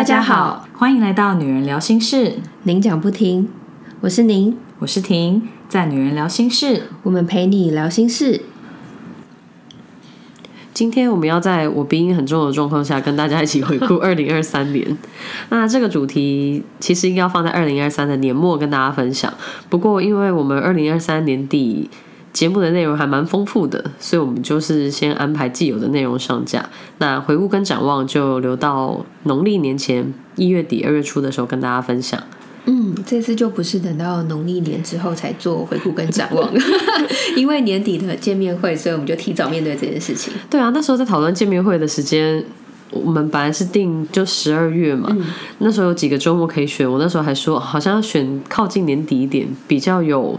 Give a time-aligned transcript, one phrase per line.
[0.00, 3.50] 大家好，欢迎来到女人聊心事，您讲不停，
[4.00, 8.40] 我是您，我是婷，在女人聊心事，我们陪你聊心事。
[10.72, 14.96] 今天我们要在我鼻音很重的状况下，跟大家一起回顾 二零二三年。
[15.50, 19.30] 那这个主题其实应该要放在二零二三的年末跟大家分享，
[19.68, 21.90] 不过因为我们二零二三年底。
[22.32, 26.68] 节目的内容还蛮丰富的，所以我们就是先安排既有的内容上架。
[26.98, 32.22] 那回顾跟展望就留到农历年前一月底二月初的时候跟大家分享。
[32.66, 36.48] 嗯，这次就不是等到农历年之后才做回顾跟展望，
[37.34, 40.32] 因为年底的见面会，所以我们就提早面对这件事情。
[40.48, 42.44] 对啊，那时候在讨论见面会的时间，
[42.90, 45.08] 我们本来是定就十二月嘛，
[45.58, 50.38] 那时候有几个周末可以选，我那时候还说好像要选靠近年底一点，比较有。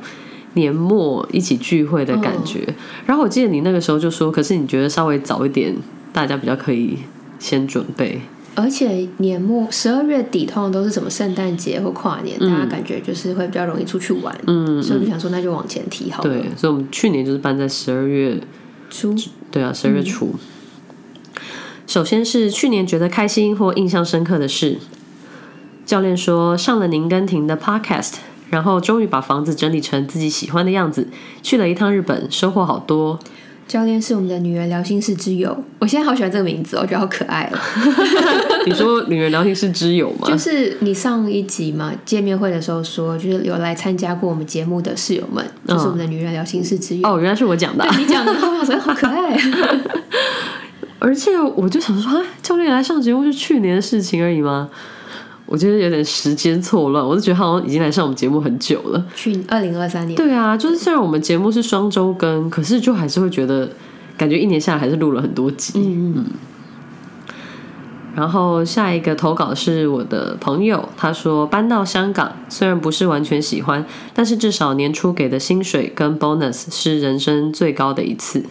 [0.54, 2.68] 年末一起聚会的感觉，
[3.06, 5.74] 然后我记得你那个时候就说，可是你觉得稍微早一点，
[6.12, 6.98] 大家比较可以
[7.40, 8.22] 先准备。
[8.54, 16.30] 而且年末十二月底通常都是什么圣诞节或跨年，大家感觉就是会比较容易出去玩，嗯，所以我就想说那就往前提好了。
[16.30, 18.38] 对，所以我们去年就是办在十二月
[18.90, 19.16] 初，
[19.50, 20.36] 对啊，十二月初。
[21.88, 24.80] 首先是去年觉得开心或印象深刻的事，
[25.86, 28.16] 教练说上了您跟婷的 Podcast。
[28.52, 31.08] 然后终于把房子整理成自己喜欢的样子，
[31.42, 33.18] 去了一趟日本，收获好多。
[33.68, 37.58] 教练是我们的女人聊心事之友，我现在好喜欢这个名字，我觉得好可爱哦。
[38.68, 40.28] 你说女人聊心事之友吗？
[40.28, 47.08] 就是你上一集嘛见面会的时候说，就是有来参加过我们节目的室友们，就是我们的女人聊心事之友。
[47.08, 48.50] 哦，原来是我讲的，你讲的，好
[48.82, 49.40] 好可爱。
[51.00, 54.70] 而且我就想说，教练来上节目是去年的事情而已吗？
[55.52, 59.06] 我觉得有点时间错乱，我就觉得好像已经来上我们节目很久了。
[59.14, 60.16] 去二零二三年。
[60.16, 63.70] 对啊，就是虽然我们节目是双周更，可是就还是会觉得，
[64.18, 65.74] 感觉一年下来还是录了很多集。
[65.76, 66.26] 嗯嗯。
[68.16, 78.46] 然后下一个投稿是我的朋友，他说搬到香港，虽然不是完全喜欢，但是至少年初给的薪水跟 bonus 是人生最高的一次。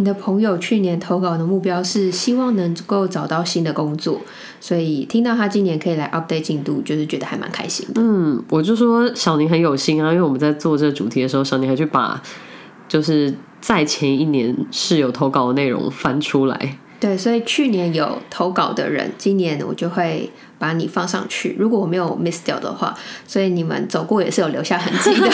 [0.00, 4.18] 你的朋友去年投稿的目标是希望能够找到新的工作，
[4.58, 8.00] 所以听到他今年可以来 update 进度，就是觉得还蛮开心的。
[8.00, 12.20] 嗯，我就说小宁很有心啊，因为我们在做这个主题的时候，小宁还去把
[12.88, 16.78] 就是在前一年室友投稿的内容翻出来。
[16.98, 20.30] 对，所以去年有投稿的人，今年我就会。
[20.60, 22.94] 把你放上去，如果我没有 miss 掉的话，
[23.26, 25.30] 所以你们走过也是有留下痕迹的，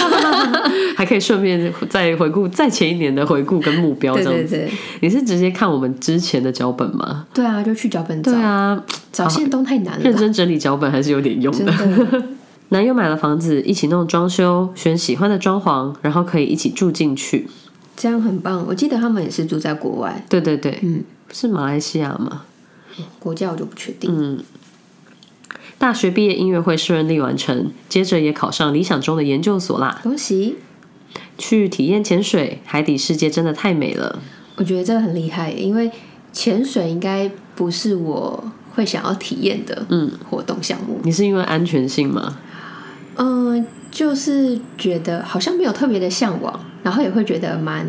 [0.96, 4.68] 还可以顺便再回顾再前一年的回顾跟目标这样子。
[5.00, 7.26] 你是直接看我们之前的脚本吗？
[7.34, 8.30] 对啊，就去脚本找。
[8.30, 11.74] 对啊，找现东太难了，认真整理脚本还是有点用的。
[12.70, 17.48] 男友买了房子，一起弄装修，选喜欢的装潢，然后可以一起住进去，
[17.96, 18.64] 这样很棒。
[18.68, 22.42] 我记得他们也是住在国外，对对对，嗯，是马来西亚吗？
[23.18, 24.08] 国家我就不确定。
[24.12, 24.38] 嗯。
[25.78, 30.00] 大学毕业音乐会顺利完成，接着也考上理想中的研究所啦！
[30.02, 30.56] 恭喜！
[31.36, 34.18] 去体验潜水，海底世界真的太美了。
[34.56, 35.90] 我觉得这个很厉害，因为
[36.32, 40.98] 潜水应该不是我会想要体验的嗯活动项目。
[41.04, 42.38] 你是因为安全性吗？
[43.16, 47.86] 嗯，就是觉得好像没有特别的向往，然后也会觉得蛮。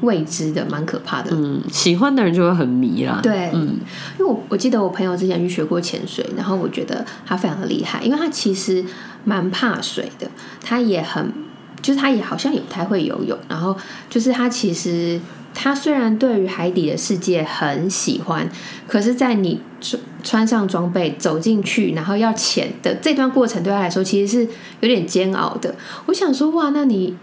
[0.00, 3.20] 未知的蛮可怕的，嗯，喜欢的人就会很迷啦。
[3.22, 3.78] 对，嗯，
[4.18, 8.84] 因为我我记得我朋友之前去学过潜水，然后我觉得他非常的厉害，因为他其实
[9.24, 10.30] 蛮怕水的，
[10.62, 11.32] 他也很，
[11.82, 13.76] 就是他也好像也不太会游泳，然后
[14.08, 15.20] 就是他其实
[15.52, 18.48] 他虽然对于海底的世界很喜欢，
[18.86, 24.48] 可是，在你穿穿上装备走进去，然后要潜的这段过程，对他来说其实是
[24.80, 25.74] 有点煎熬的。
[26.06, 27.16] 我想说，哇，那你。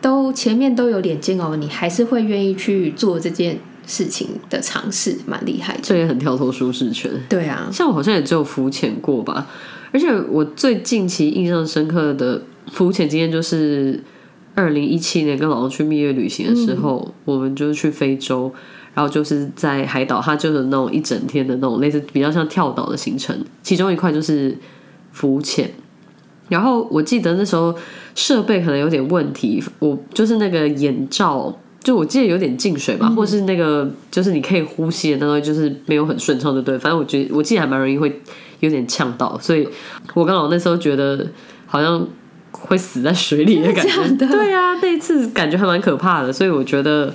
[0.00, 5.80] 都前面都有点煎熬，你还是会愿意去做这件事情的尝试，蛮厉害的。
[5.82, 7.10] 这也很跳脱舒适圈。
[7.28, 9.46] 对啊，像我好像也只有浮潜过吧。
[9.92, 14.02] 而且我最近期印象深刻的浮潜经验，就是
[14.54, 18.52] 二零一七年跟老公去蜜月旅行的时候，我们就是去非洲，
[18.94, 24.56] 然后就是在海岛，它就是那种一整天的那种类似比较像跳岛的行程，其中一块就是
[25.10, 25.70] 浮潜。
[26.50, 27.74] 然后我记得那时候
[28.14, 36.78] 设备可能有点问题，我就是那个眼罩，就我记得有点进水吧，或是那个就是你可以呼吸的那个就是没有很顺畅，对对？
[36.78, 38.20] 反正我觉得我记得还蛮容易会
[38.58, 39.66] 有点呛到，所以
[40.12, 41.26] 我刚好那时候觉得
[41.64, 42.06] 好像
[42.50, 47.14] 会死在水里的感觉， 对啊，那一次感觉还蛮可怕的，所以我觉得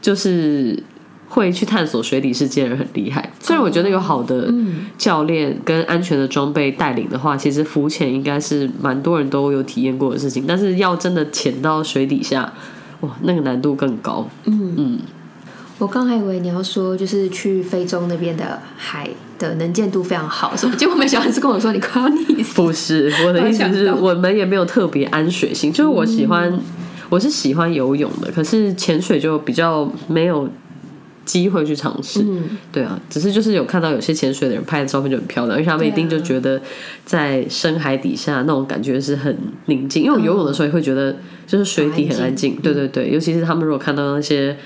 [0.00, 0.80] 就是。
[1.28, 3.30] 会去探索水底世界的人很厉害。
[3.40, 4.52] 虽然我觉得有好的
[4.96, 10.44] 教练跟安全的装备带领的话，其实浮潜应该是蛮多人都有体验过的事情。
[10.46, 12.52] 但是要真的潜到水底下，
[13.00, 14.28] 哇，那个难度更高。
[14.44, 14.98] 嗯嗯，
[15.78, 20.76] 我刚还以为你要说就是去非洲那边的海的能见度非常好，什么？
[20.76, 22.54] 结果没想到是跟我说你快要溺死。
[22.54, 26.56] 不是，我的意思是我们也没有特别安水性，就是我喜欢，
[27.08, 30.48] 我是喜欢游泳的，可是潜水就比较没有
[31.24, 32.24] 机会去尝试。
[32.72, 36.60] 对啊，只是就是有看到有些潜水的人拍的照片就很漂亮，而且他们一定就觉得
[37.04, 39.36] 在深海底下那种感觉是很
[39.66, 40.02] 宁静。
[40.02, 41.16] 因为我游泳的时候也会觉得
[41.46, 42.56] 就是水底很安静。
[42.62, 44.56] 对对对，尤其是他们如果看到那些。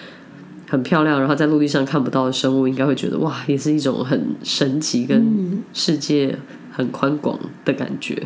[0.71, 6.39] 很漂亮，然后在陆地上看不到的生物，应该会觉得哇，也是一种很神奇跟世界
[6.71, 8.23] 很宽广的感觉。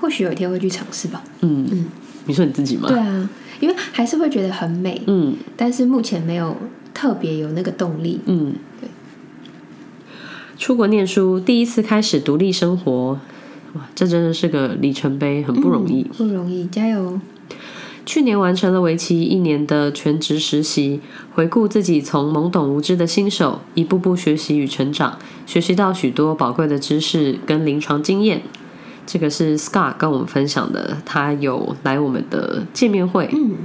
[0.00, 1.22] 或许有一天会去尝试吧。
[1.42, 1.84] 嗯嗯，
[2.24, 2.88] 你说你自己吗？
[2.88, 3.28] 对啊，
[3.60, 5.02] 因为还是会觉得很美。
[5.06, 6.56] 嗯，但是目前没有
[6.96, 8.20] 特别有那个动力。
[8.24, 8.88] 嗯，对。
[10.56, 13.20] 出国念书，第一次开始独立生活，
[13.74, 16.04] 哇，这真的是个里程碑，很不容易。
[16.16, 17.20] 不容易，加油。
[18.06, 21.00] 去年完成了为期一年的全职实习，
[21.34, 28.40] 回顾自己从懵懂无知的新手一步步学习与成长，学习到许多宝贵的知识跟临床经验。
[29.04, 33.28] 这个是 Scott 跟我们分享的，他有来我们的见面会。
[33.32, 33.56] 嗯，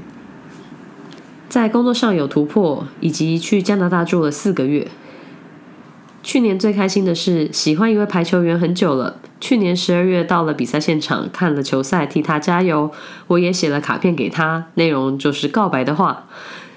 [1.52, 4.88] 在工作上有突破，以及去加拿大住了四个月。
[6.24, 9.18] 去年最开心的是喜欢一位排球员很久了。
[9.42, 12.90] 去年十二月到了比赛现场，看了球赛，替他加油。
[13.28, 16.26] 我也写了卡片给他，内容就是告白的话。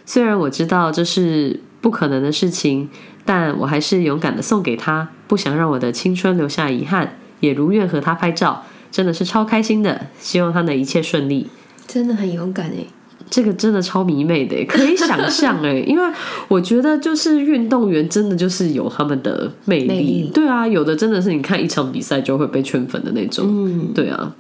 [0.05, 2.91] 虽然我知道这是不可能的事情，
[3.25, 10.09] 但我还是勇敢的送给他，不想让我的青春留下遗憾，也如愿和他拍照，真的是超开心的。
[10.19, 11.47] 希望他的一切顺利。
[11.87, 12.89] 真的很勇敢诶。
[13.31, 16.05] 这个真的超迷妹的， 可以想象哎，因为
[16.49, 24.33] 我觉得就是运动员真的就是有他们的魅力，对啊，有的真的是你看一场比赛就会被圈粉的那种，嗯，对啊，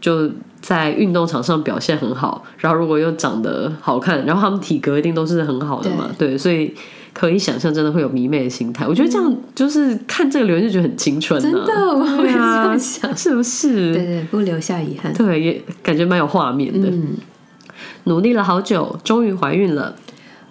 [0.00, 0.30] 就
[0.60, 6.72] 在运动场上表现很好，然后如果又长得好看，然后他们体格一定都是很好的嘛，对，所以
[7.12, 8.86] 可以想象真的会有迷妹的心态。
[8.86, 11.60] 我觉得这样就是看这个留言就觉得很青春，真的，
[11.96, 13.94] 我也这样想，是不是？
[13.94, 16.90] 对对，不留下遗憾，对，也感觉蛮有画面的。
[18.06, 19.96] 努力了好久，终于怀孕了，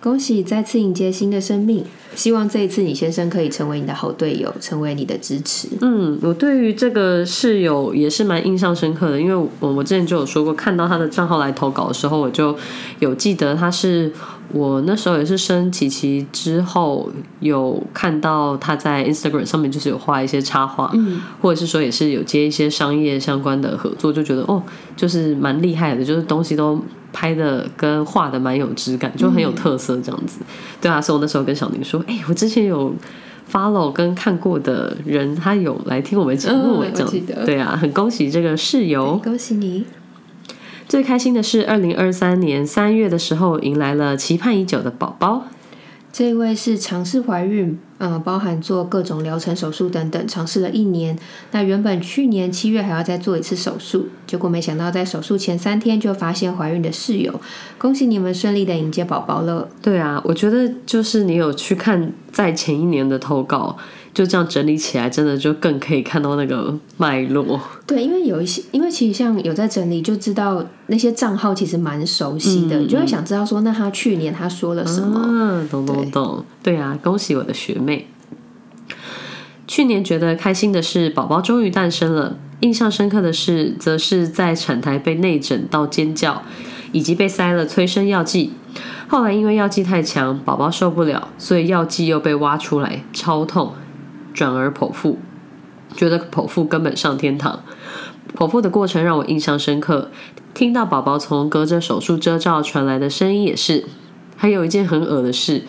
[0.02, 1.86] 恭喜再次迎接新的生命。
[2.14, 5.70] 希望这一次你先生可以成为你的好队友，成为你的支持。
[5.82, 12.56] 嗯，我对于这个室友也是蛮印象深刻的，因为我我之前就有说过，看到他的账号来投稿的时候，我就
[13.00, 14.12] 有记得他是
[14.54, 17.10] 我那时候也是生琪琪之后
[17.40, 24.62] 有看到他在 Instagram 上面就是有画一些插画，嗯，或者是说也是有接一些商业相关的合作，就觉得哦，
[24.96, 26.82] 就是蛮厉害的，就是东西都。
[27.18, 30.40] 拍的跟画的蛮有质感，就很有特色这样子。
[30.82, 32.94] 对啊，所以我那时候跟小宁说：“哎，我之前有
[33.50, 37.14] follow 跟看过的人，他有来听我们节目，这样
[37.46, 39.86] 对啊，很恭喜这个室友，恭喜你。
[40.88, 45.46] 最开心的是二零二三年三月的时候，迎来了期盼已久的宝宝。
[46.14, 51.18] 这位是尝试怀孕。”呃，包含做各种疗程、手术等等，尝试了一年。
[51.52, 57.40] 那原本去年七月还要再做一次手术，结果没想到在手术前三天就发现怀孕的室友。
[57.78, 59.70] 恭喜你们顺利的迎接宝宝了。
[59.82, 63.78] 对啊，我觉得就是你有去看在前一年的投稿。
[64.16, 67.60] 就这样整理起来，真的就更可以看到那个脉络。
[67.86, 75.22] 对，因为有一些，因为其实像有在整理，就知道那些账号其实蛮熟悉的，就会想知道说，那他去年他说了什么？
[75.22, 76.46] 嗯，懂懂懂。
[76.64, 78.08] 对啊，恭喜我的学妹。
[79.68, 86.42] 去年觉得开心的是宝宝终于诞生了，印象深刻的是，则是在产台被内诊到尖叫，
[86.94, 88.54] 以及被塞了催生药剂。
[89.10, 93.74] 后来因为药剂太强，宝宝受不了，所以药剂又被挖出来，超痛。
[94.36, 95.18] 转而剖腹，
[95.96, 97.64] 觉得剖腹根本上天堂。
[98.36, 100.12] 剖腹的过程让我印象深刻，
[100.54, 103.86] 听到宝宝从隔着手术遮罩传来的声音也是。
[104.36, 105.64] 还有一件很恶的事，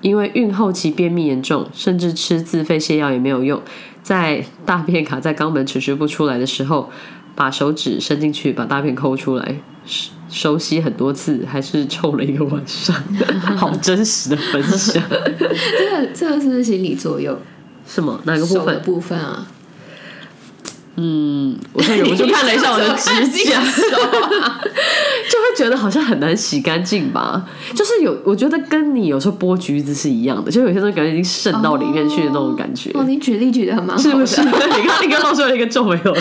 [0.00, 3.60] 因为孕后期便秘严重，甚至吃自费泻药也没有用，
[4.00, 6.88] 在大便卡在肛门迟迟不出来的时候，
[7.34, 9.56] 把手指伸进去把大便抠出来，
[10.28, 12.94] 手洗很多次，还是臭了一个晚上。
[13.58, 17.36] 好真实的分享， 这个这个是心理作用。
[17.86, 18.20] 什么？
[18.24, 18.82] 哪个部分？
[18.82, 19.46] 部分啊？
[20.94, 23.10] 嗯，我忍不住看了一下我的指
[23.44, 23.68] 甲，就
[25.38, 27.48] 会觉得好像很难洗干净吧。
[27.74, 32.90] 就是有，我觉得跟你有时候剥橘子是一样的，就有些东西感觉已经渗到里面去的那种感觉。
[32.92, 34.42] 哦，你举例举的很蛮好，是不是？
[34.42, 34.50] 你
[34.86, 36.12] 刚你刚露出了一个皱眉头。
[36.12, 36.20] 可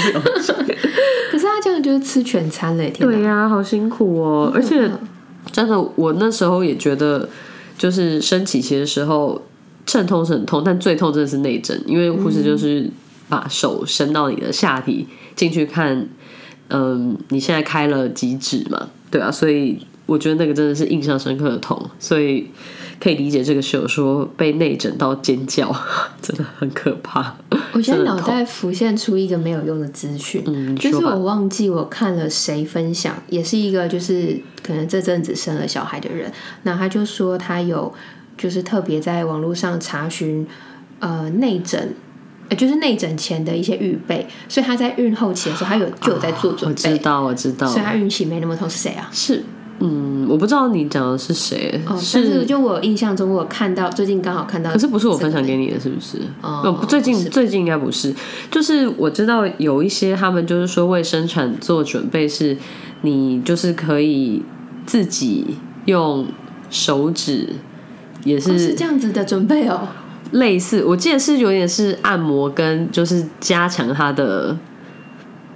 [1.37, 4.49] 是他这样就是吃全餐嘞，对呀，好辛苦哦。
[4.55, 4.89] 而且
[5.51, 7.27] 真的，我那时候也觉得，
[7.77, 9.41] 就是生起期的时候。
[9.85, 12.89] 阵痛是很痛，但最痛真的是内诊，因为护士就是
[13.27, 16.07] 把手伸到你的下体进去看，
[16.69, 18.89] 嗯，你现在开了几指嘛？
[19.09, 22.49] 对啊，所以我觉得那个真的是印象深刻的痛，所以
[22.99, 25.73] 可以理解这个室友说被内诊到尖叫，
[26.21, 27.35] 真的很可怕。
[27.73, 36.31] 我现在脑袋浮现出一个没有用的资讯，就是我忘记我看了谁分享，也是一个就是可能这阵子生了小孩的人，
[36.63, 37.93] 那他就说他有
[38.37, 40.45] 就是特别在网络上查询
[40.99, 41.93] 呃内诊。
[42.49, 48.69] 呃就是内诊前的一些预备，所以他在孕后期的时候，他有就有在做准备我知，道，我知道所以他孕期没那么痛。
[48.69, 49.07] 是谁啊？
[49.13, 49.41] 是。
[49.79, 56.17] 嗯，我不知道你讲的是谁，哦，但是就我印象中，我有看到最近刚好看到，可是不是我分享给你的，是不是？
[56.41, 58.13] 哦呃最近最近应该不是，
[58.51, 62.57] 就是我知道有一些他们就是说为生产做准备，是
[63.03, 64.43] 你就是可以
[64.85, 66.27] 自己用
[66.69, 67.55] 手指，
[68.23, 69.87] 也哦是是这样子的准备哦。
[70.31, 74.55] 类似，我记得是有点是按摩跟就是加强它的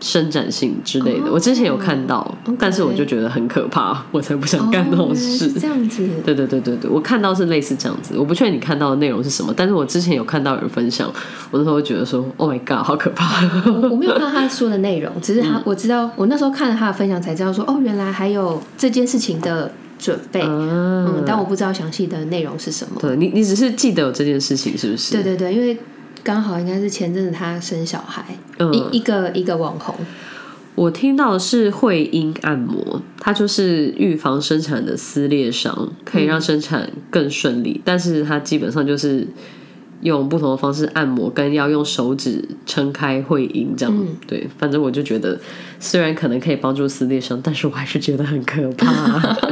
[0.01, 1.31] 伸展性之类的。
[1.31, 5.37] 我之前有看到，但是我就觉得很可怕，我才不想干那种事。
[5.37, 6.05] 是这样子。
[6.25, 11.09] 对对对对对，我看到是类似这样子，我不确定你看到的内容是什么，但是我之前有看到有人分享，
[11.51, 13.47] 我那时候觉得说，Oh my god，好可怕。
[13.65, 22.97] 我我没有看到他说的内容，只是嗯他我知道，我那时候看了他的分享才知道说，哦，原来还有这件事情的准备，嗯，但我不知道详细的内容是什么。
[22.99, 25.13] 对你，你只是记得有这件事情是不是？
[25.13, 25.77] 对对对，因为
[26.23, 28.25] 刚好应该是前阵子他生小孩，
[28.59, 28.73] 嗯。
[28.73, 29.95] 一一个一个网红，
[30.75, 39.25] 我听到的是会阴按摩，它就是预防生产的撕裂伤，可以让生产更顺利，但是它基本上就是
[40.01, 44.07] 用不同的方式按摩，跟要用手指撑开会阴这样。
[44.27, 45.39] 对，反正我就觉得，
[45.79, 48.87] 虽然可能可以帮助撕裂伤，但是我还是觉得很可怕。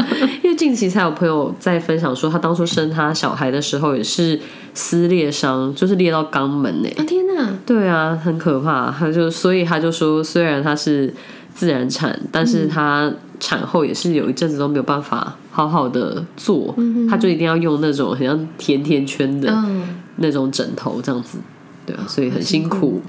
[0.43, 4.39] 因为近期才有朋友在分享说，他当初生他小孩的时候也是
[4.73, 8.91] 撕裂伤，就是裂到肛门呢、啊天哪，对啊，很可怕。
[8.91, 11.13] 他就所以他就说，虽然他是
[11.55, 16.75] 自然产，但是他产后也是有一阵子都没有办法好好的做，
[17.09, 19.83] 他就一定要用那种很像甜甜圈的嗯，
[20.17, 21.39] 那种枕头这样子。
[21.86, 23.01] 对啊，所以很辛苦。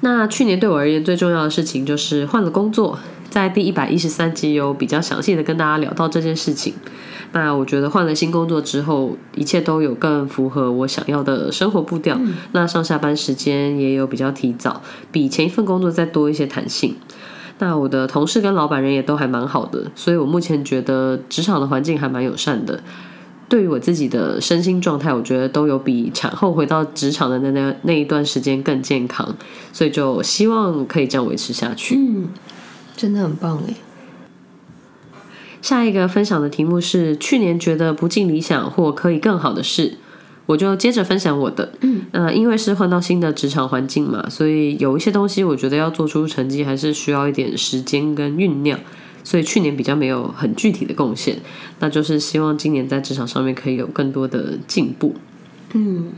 [0.00, 2.98] 那去年对我而言最重要的事情就是换了工作，
[3.30, 6.74] 在第一百一十三集有比较详细的跟大家聊到这件事情。
[7.32, 12.18] 那我觉得换了新工作之后，一切都有更符合我想要的生活步调。
[12.52, 16.96] 那上下班时间也有比较提早，比前一份工作再多一些弹性。
[17.58, 22.82] 那我的同事跟老板人也都还蛮好的，所以我目前觉得职场的环境还蛮友善的。
[23.48, 29.36] 对于我自己的身心状态，我觉得都有比产后回到职场的那那那一段时间更健康，
[29.72, 31.96] 所以就希望可以这样维持下去。
[31.96, 32.28] 嗯，
[32.96, 33.74] 真的很棒哎。
[35.60, 39.94] 下一个分享的题目是去年觉得不尽理想或可以更好的事，
[40.44, 41.72] 我就接着分享我的。
[41.80, 48.78] 嗯，呃，因为是换到新的职场环境嘛，所以有一些东西我觉得要做出成绩还是需要一点时间跟酝酿，
[49.24, 51.38] 所以去年比较没有很具体的贡献，
[51.80, 55.16] 那就是希望今年在职场上面可以有更多的进步。
[55.72, 56.12] 嗯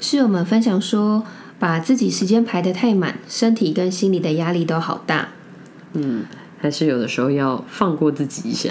[0.00, 1.22] 室友们分享说，
[1.60, 5.28] 把自己时间排得太满，身体跟心理的压力都好大。
[5.92, 6.24] 嗯
[6.58, 8.70] 还是有的时候要放过自己一下。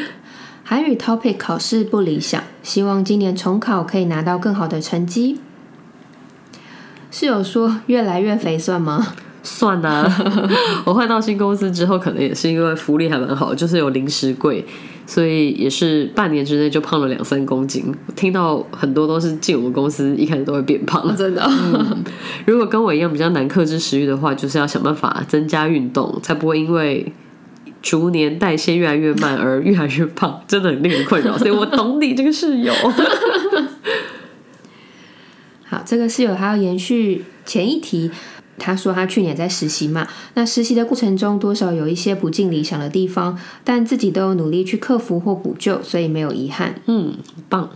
[0.62, 5.40] 韩语 topic 考试不理想，希望今年重考可以拿到更好的成绩。
[7.10, 9.14] 室友说越来越肥算吗？
[9.44, 10.10] 算啊，
[10.86, 14.64] 我换到新公司之后，可能也是因为福利还蛮好，就是有零食柜，
[15.06, 17.94] 所以也是半年之内就胖了两三公斤。
[18.06, 21.14] 我听到很多都是进我们公司一开始都会变胖。
[21.14, 21.46] 真的、
[22.46, 27.12] 如果跟我一样比较难克制食欲的话，就是要想办法增加运动，才不会因为
[27.82, 31.36] 逐年代谢越来越慢而越来越胖，真的很令人困扰。
[31.38, 32.72] 所以我懂你这个室友。
[35.66, 38.10] 好，这个室友还要延续前一题，
[38.58, 46.80] 他说他去年在实习嘛，那实习的过程中多少有一些不尽理想的地方，但自己都有努力去克服或补救，所以没有遗憾。
[46.86, 47.14] 嗯，
[47.48, 47.70] 棒。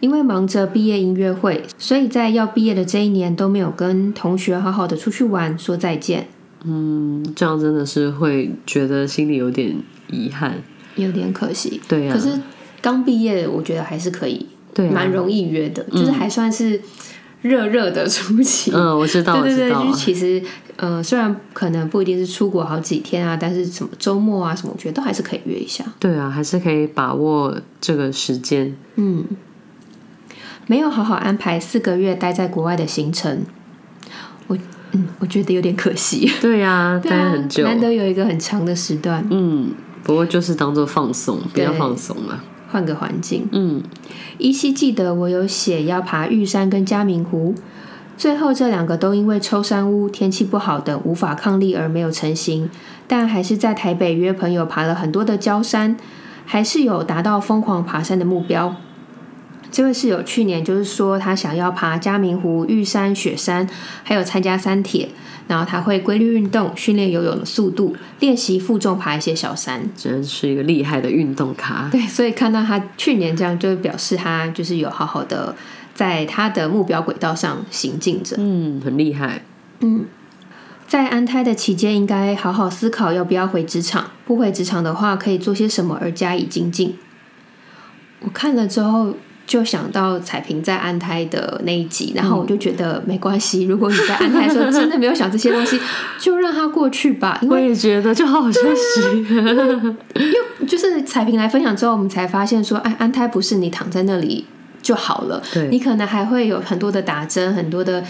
[0.00, 6.26] 因为忙着毕业音乐会，所以在要毕业的这一年都没有跟同学好好的出去玩，说再见，
[6.64, 9.76] 嗯，这样真的是会觉得心里有点
[10.10, 10.62] 遗憾。
[10.96, 11.80] 有点可惜。
[11.86, 12.40] 对呀、可是
[12.80, 16.80] 刚毕业，我觉得还是可以，对啊蛮容易约的，就是还算是
[17.42, 18.70] 热热的初期。
[18.74, 20.42] 嗯，我知道，对对其实
[20.76, 25.84] 呃，虽然可能不一定是出国好几天啊，但是什么周末啊什么，我觉得都还是可以约一下。
[25.98, 28.76] 对啊，还是可以把握这个时间。
[28.96, 29.24] 嗯，
[30.66, 33.44] 没有好好安排四个月待在国外的行程，
[34.46, 34.56] 我
[34.92, 36.30] 嗯，我觉得有点可惜。
[36.40, 37.64] 对呀、 啊待很久。
[37.64, 42.40] 难得有一个很长的时段，嗯，不过就是当做放松，比较放松嘛。
[42.70, 43.48] 换个环境。
[43.52, 43.82] 嗯，
[44.38, 47.54] 依稀记得我有写要爬玉山跟嘉明湖，
[48.16, 52.70] 最后这两个都因为抽山屋、天气不好等无法抗力而没有成型，
[53.06, 55.96] 但还是在台北约朋友爬了很多的焦山，
[56.46, 58.76] 还是有达到疯狂爬山的目标。
[59.70, 63.68] 这位室友去年就是说，他想要爬嘉明湖、玉山、雪山，
[64.02, 65.08] 还有参加山铁。
[65.48, 71.88] 然后他会规律运动，训练游泳的速度，练习负重爬一些小山，真是一个厉害的运动咖。
[71.90, 75.56] 对，所以看到他去年这样，就表示他就是有好好的
[75.92, 78.36] 在他的目标轨道上行进着。
[78.38, 79.42] 嗯，很厉害。
[79.80, 80.04] 嗯，
[80.86, 84.12] 在安胎的期间，应该好好思考要不要回职场。
[84.24, 86.96] 不回职场的话，可以做些什么而加以精进。
[88.20, 89.16] 我看了之后。
[89.46, 93.64] 就想到彩萍在安胎的那一集，然后我就觉得没关系。
[93.68, 95.80] 如果你在安胎的时候真的没有想这些东西，
[96.20, 97.40] 就让它过去吧。
[97.48, 99.34] 我也觉得就好好休息。
[100.60, 104.44] 又就是彩萍来分享之后，我们才发现说，哎，安胎不是你躺在那里
[104.82, 108.04] 就好了，你可能还会有很多的打针，很多的。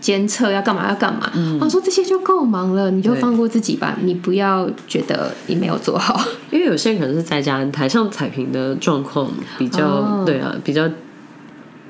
[0.00, 1.30] 监测要干嘛要干嘛？
[1.60, 6.18] 我说这些就够忙了，你就放过自己吧，你不要觉得你没有做好。
[6.50, 10.88] 因为有些人可能是在家安胎，像彩屏的状况比较对啊，比较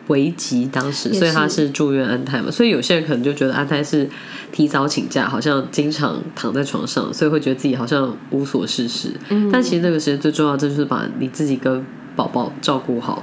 [0.09, 2.51] 危急，当时所以他是住院安胎嘛。
[2.51, 4.11] 所以有些人可能就觉得安胎是
[4.51, 9.13] 提早请假，好像经常躺在床上，所以会觉得自己好像无所事事。
[9.29, 11.87] 嗯但其实那个时间最重要，这就是把你自己跟
[12.17, 13.23] 宝宝照顾好。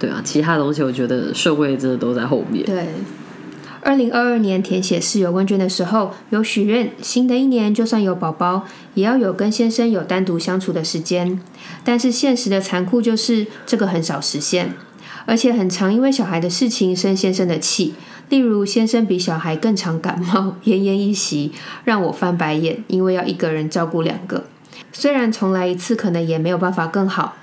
[0.00, 2.64] 对啊，其他的东西我觉得社会真的都在后面。
[2.64, 2.86] 对。
[3.82, 11.40] 二零二二年填写室友问卷的时候，有许愿新的一年就算有宝宝，也要有跟先生有单独相处的时间。
[11.82, 14.74] 但是现实的残酷就是这个很少实现，
[15.24, 17.94] 而且很常因为小孩的事情生先生的气。
[18.28, 21.52] 例如先生比小孩更常感冒，奄奄一息，
[21.84, 24.44] 让我翻白眼，因为要一个人照顾两个。
[24.92, 27.34] 虽然重来一次可能也没有办法更好，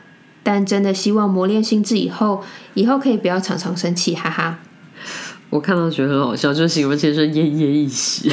[0.47, 2.41] 但真的希望磨练心智以后，
[2.73, 4.59] 以后可以不要常常生气，哈哈。
[5.49, 8.31] 我看到觉得很好笑，就是形容先生奄奄一息。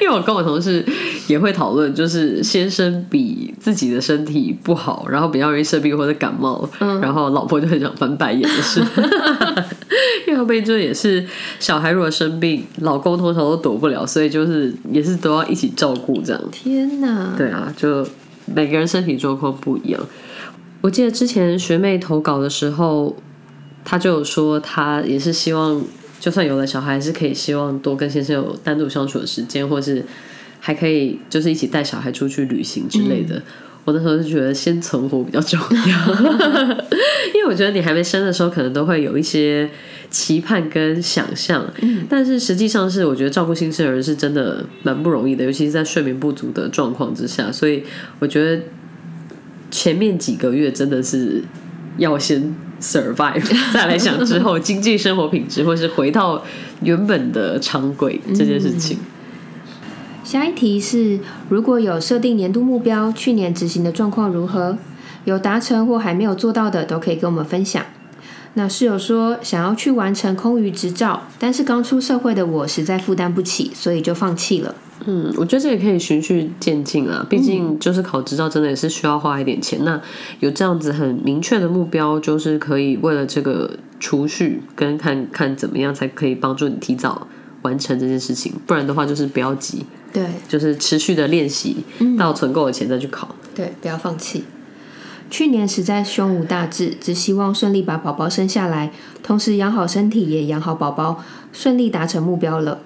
[0.00, 0.84] 因为我跟我同事
[1.26, 8.80] 也会讨论，就是先生比自己的身体不好，然后比较容易生病或者感冒，然后老婆就很想翻白眼的事。
[10.28, 11.26] 因为后面就也是
[11.58, 16.40] 小孩如果生病，老公通常都躲不了，所以就是也是都要一起照顾这样。
[16.52, 17.34] 天哪！
[17.36, 18.06] 对啊，就
[18.54, 20.00] 每个人身体状况不一样。
[20.80, 23.16] 我记得之前学妹投稿的时候。
[23.84, 25.82] 她就有说，她也是希望，
[26.20, 30.04] 就算有了小孩，还是可以希望多跟先生有单独相处的时间，或是
[30.60, 33.40] 还可以就是一起带小孩出去旅行之类的。
[33.88, 36.14] 我那时候就觉得先存活比较重要，
[37.34, 39.66] 因为我觉得你还没生的时候，可能都会有一些
[40.10, 41.64] 期盼跟想象，
[42.06, 47.82] 但是实际上是我觉得照顾新生儿是真的蛮不容易的，尤其是在睡眠不足的状况之下，所以
[48.18, 48.62] 我觉得
[49.70, 51.42] 前面几个月真的是
[51.96, 52.54] 要先。
[52.80, 53.42] survive，
[53.74, 56.40] 再来想之后经济生活品质，或是回到
[56.80, 58.96] 原本的常轨这件事情。
[60.28, 64.76] 下一题是：如果有设定年度目标，去年执行的状况如何？
[65.24, 67.82] 有达成或还没有做到的，都可以跟我们分享。
[68.52, 74.74] 那室友说想要去完成空余执照，但是刚出社会的我实在负担不起，所以就放弃了。
[75.06, 79.82] 嗯，我觉得这也可以循序渐进啊，毕竟就是考执照真的也是需要花一点钱。
[79.82, 79.98] 那
[80.40, 87.26] 有这样子很明确的目标，就是可以为了这个储蓄跟看看怎么样才可以帮助你提早
[87.62, 88.52] 完成这件事情。
[88.66, 91.76] 不然的话，就是不要急，对，就是持续的练习
[92.18, 93.34] 到存够的钱再去考。
[93.54, 94.44] 对，不要放弃。
[95.30, 98.90] 去年实在胸无大志，只希望顺利把宝宝生下来，
[99.22, 102.78] 同时养好身体也养好宝宝，顺利达成目标了。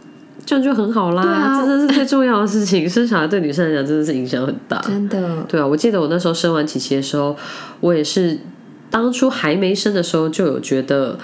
[0.44, 2.86] 这样就很好啦，啊这真是最重要的事情。
[2.90, 5.44] 生小孩对女生来讲真的是影响很大，真的。
[5.44, 7.36] 对啊，我记得我那时候生完琪琪的时候，
[7.78, 8.36] 我也是
[8.90, 11.16] 当初还没生的时候就有觉得，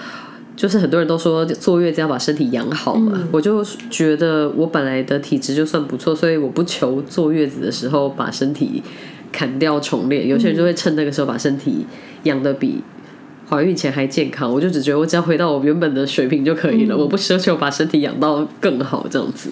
[0.59, 8.83] 就是很多人都说坐月子要把身体养好嘛，我就觉得我本来的体质就算不错，所以我不求坐月子的时候把身体
[9.31, 10.27] 砍掉重练。
[10.27, 11.85] 有些人就会趁那个时候把身体
[12.23, 12.83] 养的比。
[13.49, 19.51] 怀孕前还健康，我就只觉得我只要回到我原本的水平就可以了，我不奢求把身体养到更好这样子。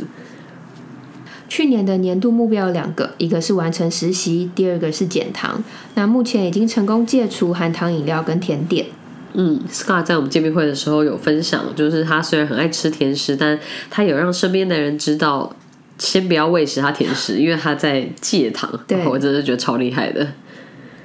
[1.50, 5.63] 去年的年度目标有两个，一个是完成实习，第二个是减糖。
[5.96, 8.86] 那目前已经成功戒除含糖饮料跟甜点。
[9.39, 15.56] 嗯，Scott 在我们见面会的时候有分享，就是他虽然很爱吃甜食，但他有让身边的人知道，
[16.00, 18.67] 先不要喂食他甜食，因为他在戒糖。
[18.88, 20.28] 对，我真的觉得超厉害的，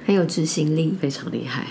[0.07, 1.67] 很有执行力，非常厉害。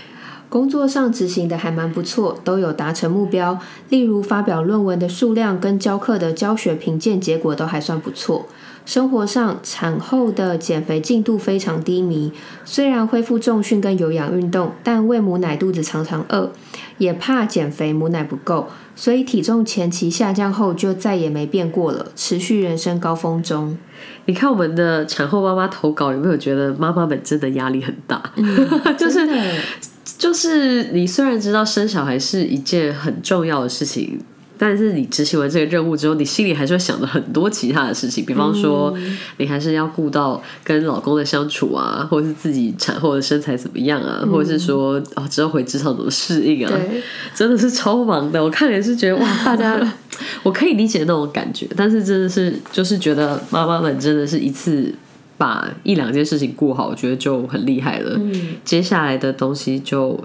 [0.49, 3.59] 工作上执行的还蛮不错，都有达成目标。
[3.89, 8.47] 例如发表论文的数量跟教课的教学评鉴结果都还算不错。
[8.85, 12.33] 生活上产后的减肥进度非常低迷，
[12.65, 16.51] 虽然恢复重训跟有氧运动，但喂母奶肚子常常饿，
[16.99, 23.79] 也怕减肥母奶不够，所以体重前期下降后就再也没变过了，持续人生高峰中。
[24.27, 28.21] 你看我们的产后妈妈投稿，有没有觉得妈妈们真的压力很大？
[28.99, 29.29] 就是
[30.19, 34.21] 就是你虽然知道生小孩是一件很重要的事情，
[34.65, 38.97] 但是你执行完这个任务之后，你心里还是会想着很多其他的事情，比方说
[39.39, 46.73] 你还是要顾到跟老公的相处啊，或者是自己产后的身材怎么样啊，或者是说哦之后回职场怎么适应啊，
[47.35, 48.41] 真的是超忙的。
[48.41, 49.93] 我看了也是觉得哇， 大家
[50.45, 54.95] 我可以理解那种感觉，但是真的是就是觉得妈妈们真的是一次。
[55.43, 58.13] 把一两件事情过好，我觉得就很厉害了。
[58.17, 58.33] 嗯
[58.65, 60.17] 接下来的东西就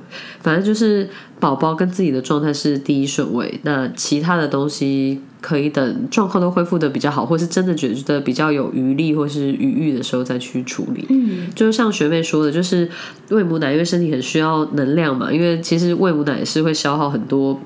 [0.42, 11.08] 反正就是宝宝跟自己的状态是第一顺位，那其他的东西可以等状况都恢复的比较好，或是真的觉得比较有余力或是余裕的时候再去处理。
[11.10, 12.88] 嗯，就像学妹说的，就是
[13.30, 17.60] 喂母奶，因为身体很需要能量嘛，因为其实喂母奶是会消耗很多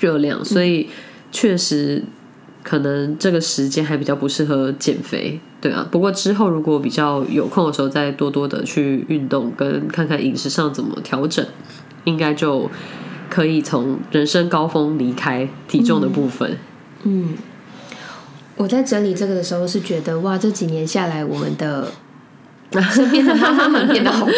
[0.00, 0.88] 热量，所以
[1.30, 2.02] 确实
[2.64, 5.86] 可能这个时间还比较不适合减肥，对啊。
[5.90, 11.44] 不过之后如果比较有空的时候，再多多的去运动，跟看看饮食上怎么调整，
[12.04, 12.70] 应该就
[13.28, 16.58] 可以从人生高峰离开体重的部分。
[17.04, 17.34] 嗯，
[18.56, 21.90] 我在整理这个的时候是觉得，哇，这几年下来，我们的
[22.92, 24.32] 身边的妈妈们变得好多。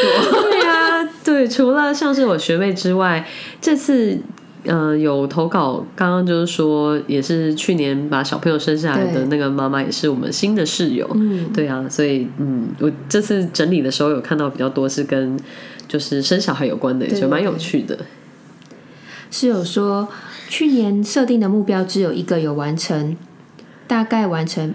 [0.50, 3.26] 对啊、对，除了像是我学妹之外，
[3.60, 4.18] 这次。
[4.64, 11.08] 呃，有投稿，刚刚就是说，也是去年把小朋友生下来的那个妈妈，也是我们新的室友。
[11.14, 15.38] 嗯，对啊，所以嗯，我这次整理的时候有看到比较多是跟
[15.88, 17.98] 就是生小孩有关的，也觉得蛮有趣的。
[19.30, 20.08] 室友说，
[20.48, 23.16] 去年设定的目标只有一个有完成，
[23.86, 24.74] 大概完成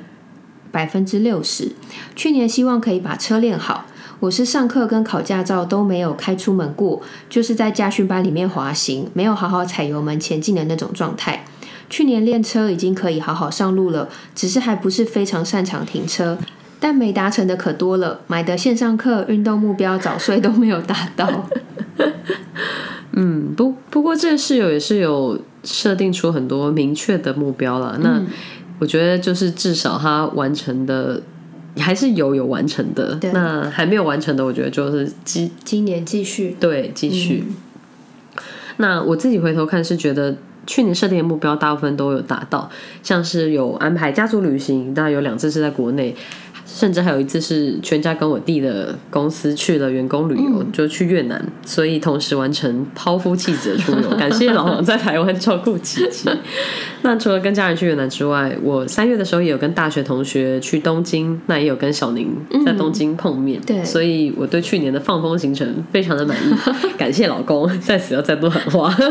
[0.72, 1.74] 百分之六十。
[2.16, 3.86] 去年希望可以把车练好。
[4.20, 11.46] 我是上课跟考驾照都没有开出门过，就是在驾训班里面滑行，没有好好踩油门前进的那种状态。
[11.90, 16.38] 去年练车已经可以好好上路了，只是还不是非常擅长停车。
[16.80, 21.48] 但没达成的可多了，买的线上课、运动目标、早睡都没有达到。
[23.14, 27.98] 嗯，不不过这个室友也是有设定出很多明确的目标了。
[28.02, 28.22] 那
[28.78, 31.22] 我觉得就是至少他完成的
[31.78, 37.44] 还是有有完成的，那还没有完成的，我觉得就是今今年继续，对继续。
[38.78, 40.36] 那我自己回头看是觉得。
[40.68, 42.68] 去年设定的目标大部分都有达到，
[43.04, 46.16] 像是有安排家族旅行，当然有两次是在国内，
[46.76, 54.10] 甚至还有一次是全家跟我弟的公司去了员工旅游，就去越南，所以同时完成抛夫弃子的出游。
[54.20, 56.30] 感谢老王在台湾照顾琪琪。
[57.02, 62.36] 那除了跟家人去越南之外，我三月的时候也有跟大学同学去东京，那也有跟小宁
[62.66, 63.62] 在东京碰面。
[63.62, 66.54] 对所以我对去年的放风行程非常的满意，
[67.00, 68.94] 感谢老公，在此要再多喊话。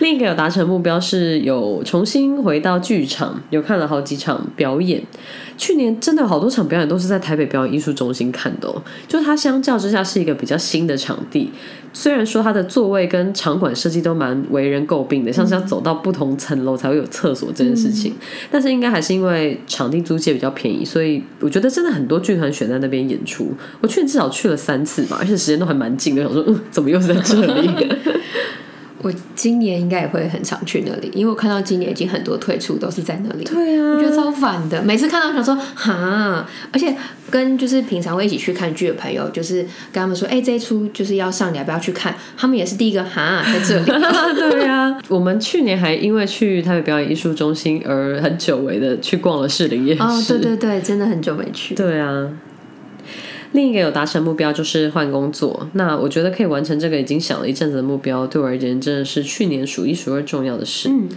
[0.00, 5.02] 另一个有达成目标是有重新回到剧场，有看了好几场表演。
[5.56, 11.50] 去年真的有好多场表演都是在台北表演艺术中心看的、哦，就它相较之下是一个比较新的场地。
[11.92, 18.14] 虽然说它的座位跟场馆设计都蛮为人诟病的，像是要走到不同层楼才会有厕所这件事情，
[18.50, 23.52] 但是应该还是因为场地租借比较便宜，所以我觉得真的很多剧团选在那边演出。
[23.82, 27.68] 我去年至少去了三次吧，而且时间都还蛮近的，想说嗯，怎么又是在这里？
[29.02, 33.44] 我今年应该也会很常去那里，因为我看到今年已经很多退出都是在那里。
[33.44, 36.94] 对啊，我觉得超烦的，每次看到想说哈，而且
[37.30, 42.14] 跟就是平常会一起去看剧的朋友，就是跟他们说，哎、这一出就是要上，你要不要去看？
[42.36, 43.84] 他们也是第一个哈，在这里。
[44.38, 50.02] 对啊、 我们去年还因为去台北表演艺术中心而很久违的去逛了士林夜市。
[50.02, 51.74] 哦，对对对，真的很久没去。
[51.74, 52.28] 对啊。
[53.52, 60.88] 另一个有达成目标就是换工作，那我觉得可以完成这个已经想了一阵子的目标，对我而言真的是去年数一数二重要的事。
[60.88, 61.08] 嗯，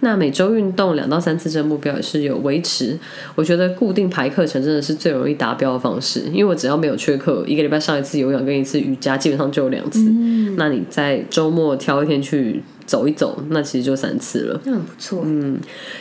[0.00, 2.98] 那每周运动两到三次这个目标也是有维持，
[3.34, 10.00] 我觉得固定排课程真的是最容易达标的方式，因为我只要没有缺课，一个礼拜上一次有氧跟一次瑜伽，基本上就有两次。
[10.08, 14.60] 嗯，那你在周末挑一天去走一走，那其实就三次了。
[14.64, 15.22] 那很不错。
[15.24, 15.58] 嗯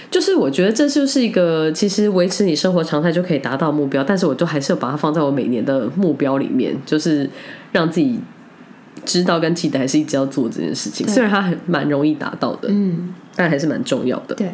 [0.09, 7.29] 就是我觉得这就是一个其实维持你生活常态就可以达到目标，但是我就还是要把它放在我每年的目标里面，就是
[7.71, 8.19] 让自己
[9.05, 11.07] 知道跟记得还是一直要做这件事情。
[11.07, 14.35] 虽然它很蛮容易达到的，嗯，但还是蛮重要的。
[14.35, 14.51] 对，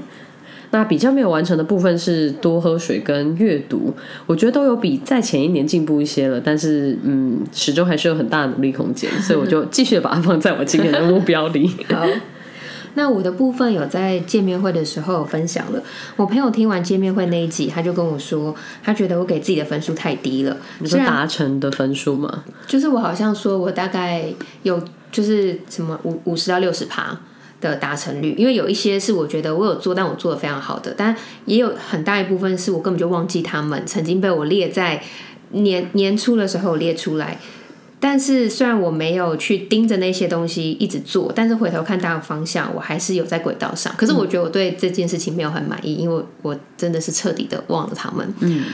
[0.72, 3.94] 那比较没有完成的部分是多喝水跟阅读，
[4.26, 11.70] 我觉得都有比在前一年进步一些了，但是嗯，始终还是有很大的努力空间，所以我就继续把它放在我今年的目标里。
[11.90, 12.06] 好。
[12.94, 15.80] 那我的部分有在见面会的时候分享了。
[16.16, 20.58] 我朋友听完见面会那一集，他就跟我说，他觉得我给自己的分数太低了。
[20.80, 22.44] 你说达成的分数吗？
[22.66, 24.26] 就是我好像说我大概
[24.64, 27.16] 有就是什么五五十到六十趴
[27.60, 31.16] 的达成率，因为有一些是我觉得我有做，但我做的非常好的，但
[31.46, 35.02] 也有很大一部分是我根本就忘记他们曾经被我列在
[35.52, 37.40] 年年初的时候列出来。
[38.00, 43.92] 但是虽然我没有去盯着那些东西一直做，但是回头看大的方向，我还是有在轨道上。
[43.98, 48.32] 可是我觉得我对这件事情没有很满意，因为我真的是彻底的忘了他们。
[48.42, 48.66] 嗯。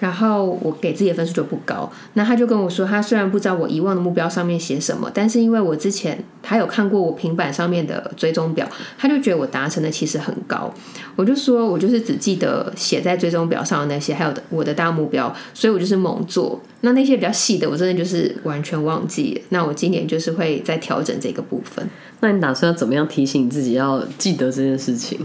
[0.00, 10.72] 然后我给自己的分数就不高，那他就跟我说，他虽然不知道我遗忘的目标上面写什么，但是因为我之前他有看过我平板上面的追踪表，他就觉得我达成的其实很高。
[11.16, 16.60] 我就说我就是只记得写在追踪表上的那些，还有我的大目标，所以我就是猛做。
[16.82, 19.40] 那那些比较细的，我真的就是完全忘记了。
[19.48, 21.84] 那我今年就是会再调整这个部分。
[22.20, 25.18] 那你打算要怎么样提醒自己要记得这件事情？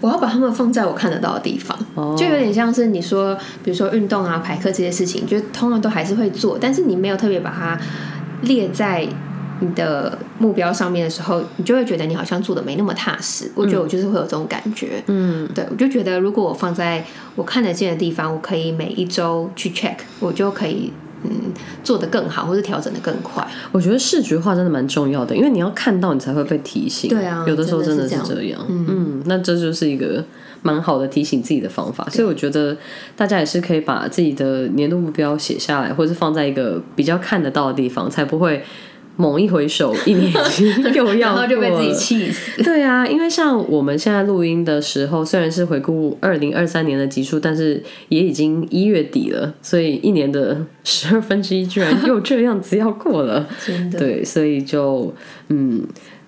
[0.00, 1.78] 我要把他们放在我看得到的地方，
[2.16, 7.78] 就有点像是你说，比如说运动啊、排课这些事情，就通常都还是会做，但是你没有特别把它
[8.42, 9.06] 列在
[9.60, 13.50] 你的目标上面的时候，你就会觉得你好像做的没那么踏实。
[13.54, 17.02] 我觉得我就是会有这种感觉，嗯，对，我就觉得如果我放在
[17.34, 20.92] 我看得见的地方，我可以每一周去 check，我就可以。
[21.28, 23.46] 嗯，做得更好，或者调整的更快。
[23.72, 27.10] 我觉得视觉化真的蛮重要的，因为你要看到，你才会被提醒。
[27.10, 28.60] 对啊，有的时候真的是这样。
[28.68, 30.24] 嗯，那这就是一个
[30.62, 32.06] 蛮好的提醒自己的方法。
[32.10, 32.76] 所以我觉得
[33.16, 38.64] 大家也是可以把自己的年度目标写下来，或者是放在一个比较看得到的地方，才不会。
[39.16, 40.32] 猛一回首， 一年
[40.94, 42.62] 又要然后就被自己气死。
[42.62, 53.48] 对啊，因为像我们现在录音的时候，虽然是回顾二零二三年的集数，但是也已经一月底了，所以一年的十二分之一居然又这样子要过了。
[53.64, 55.14] 真的，对，所以就
[55.48, 55.82] 嗯，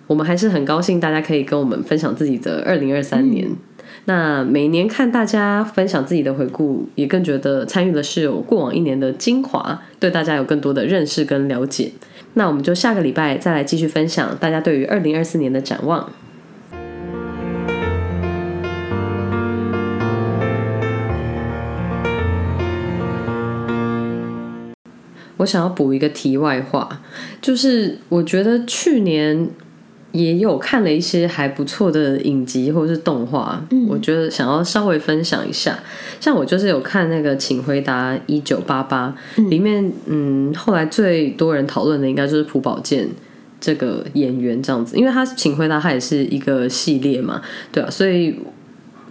[0.07, 3.49] 我们还是很高兴大家可以跟我们分享自己的二零二三年。
[4.05, 11.93] 那每年看大家分享自己的回顾，也更觉得参与的是有过往一年的精华，对大家有更多的认识跟了解。
[12.35, 16.11] 那我们就下个礼拜再来继续分享大家对于二零二四年的展望。
[25.39, 27.01] 我想要补一个题外话，
[27.41, 29.51] 就是我觉得去年。
[30.13, 35.79] 也有看了一些还不错的影集或者是动画，我觉得想要稍微分享一下。
[36.19, 39.15] 像我就是有看那个《请回答一九八八》，
[39.49, 43.07] 里面嗯，后来最多人讨论的应该就是朴宝剑
[43.61, 48.35] 这个演员这样子，因为他《请回答》他也是一个系列嘛，对啊，所以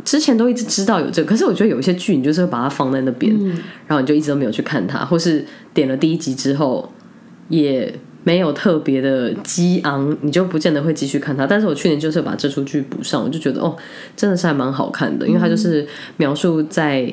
[0.03, 3.37] 之前都一直知道有这个，可是我觉得有一些剧你就是会把它放在那边，
[3.85, 6.91] 然后你就一直都没有去看它，或是点了第一集之后
[7.49, 7.93] 也。
[8.27, 11.47] 没有特别的激昂，你就不见得会继续看它。
[11.47, 13.73] 但是我去年就是把这出剧补上，我就觉得哦，
[14.17, 15.87] 真的是还蛮好看的，因为它就是
[16.17, 17.09] 描述在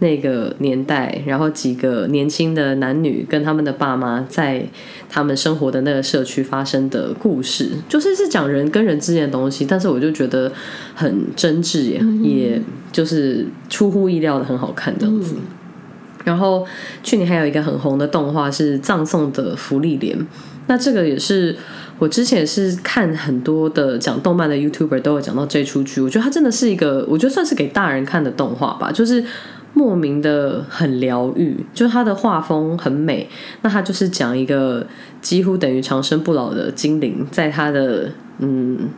[0.00, 4.62] 那个年代，然后几个年轻的男女跟他们的爸妈在
[5.08, 9.64] 他们生活的那个社区发生的故事，就是是讲人跟人之间的东西。
[9.64, 10.52] 但是我就觉得
[10.94, 15.34] 很真挚，也也就是出乎意料的很好看这样子。
[16.28, 16.66] 然后
[17.02, 20.16] 去年还有一个很红的动画是《葬送的福利莲》。
[20.66, 21.56] 那这个也是
[21.98, 29.24] 我之前是看很多的讲动漫的 YouTuber 都有讲到这出剧，我觉得它真的是一个，我觉得算是给大人看的动画吧，就是
[29.72, 33.26] 莫名的很疗愈，就是它的画风很美。
[33.62, 34.86] 那它就是讲一个
[35.22, 38.10] 几乎等于长生不老的精灵，在他的
[38.40, 38.90] 嗯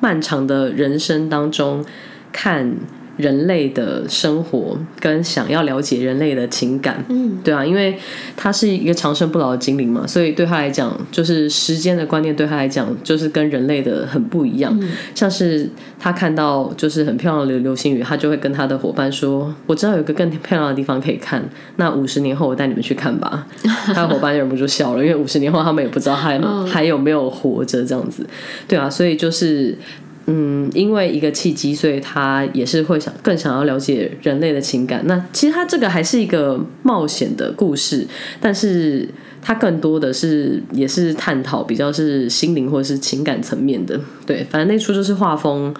[0.00, 1.84] 漫长的人生当中
[2.32, 2.74] 看。
[3.16, 7.96] 人类的生活跟想要了解人类的情感，嗯，对啊，因为
[8.36, 14.78] 他是一个长生不老的精灵嘛，所以对他来讲，就是时间的观念对他来讲，就是跟人类的很不一样。
[15.14, 21.42] 像是他看到就是很漂亮的流星雨，他就会跟他的伙伴说：“我知道有一个更漂亮的地方可以看，
[21.76, 23.46] 那五十年后我带你们去看吧。
[23.94, 28.26] ”他的伙伴忍不住笑了，因为五十年后他们也不知道还还有没有活着这样子。
[28.66, 29.76] 对啊，所以就是。
[30.26, 35.02] 嗯，因为一个契机，所以他也是会想更想要了解人类的情感。
[35.06, 38.06] 那其实他这个还是一个冒险的故事，
[38.40, 39.08] 但是
[39.40, 44.00] 他更多的是也是探讨比较是心灵或者是情感层面的。
[44.24, 45.74] 对，反正那出就是画风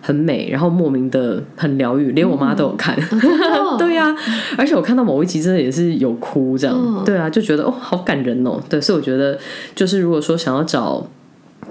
[0.00, 2.96] 很美，然后莫名的很疗愈，连我妈都有看。
[3.78, 4.14] 对呀，
[4.56, 7.02] 而且我看到某一集真的也是有哭，这样。
[7.04, 8.60] 对啊，就觉得哦，好感人哦。
[8.68, 9.36] 对，所以我觉得
[9.74, 11.04] 就是如果说想要找。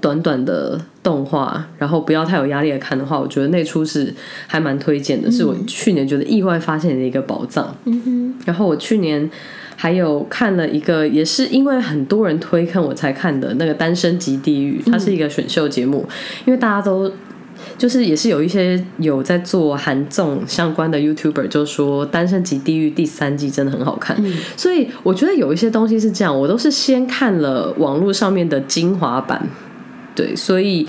[0.00, 4.14] 短短的动画，然后不要太有压力的看的话，我觉得那出是
[4.46, 7.74] 还蛮推荐的，是我去年觉得意外发现的一个宝藏。
[7.84, 8.34] 嗯哼。
[8.46, 9.28] 然后我去年
[9.76, 16.06] 还有看了一个也是因为很多人推看我才看的那个《单身级地狱》，它是一个选秀节目，
[16.46, 17.10] 因为大家都。
[17.76, 24.16] 就是也是有一些有在做韩综相关的 YouTuber 就说《单身级地狱》第三季真的很好看，
[24.56, 29.44] 所以我觉得有一些东西是这样，我都是先看了网络上面的精华版，
[30.18, 30.86] 对，所以。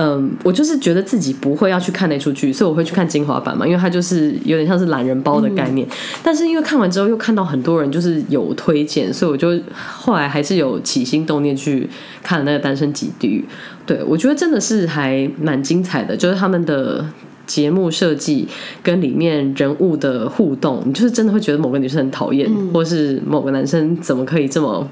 [0.00, 5.84] 嗯，我就是觉得自己不会要去看那出剧，所以我会去看精华版嘛，因为它就是有点像是懒人包的概念。
[6.22, 11.90] 但是因为看完之后又看到很多人就是有推荐，所以我就后来还是有起心动念去
[12.22, 13.44] 看那个《单身级地狱》。
[13.86, 17.04] 对我觉得真的是还蛮精彩的，就是他们的
[17.44, 18.46] 节目设计
[18.84, 24.88] 跟里面人物的互动，你就是真的会觉得某个女生很讨厌，或是某个男生怎么可以这么。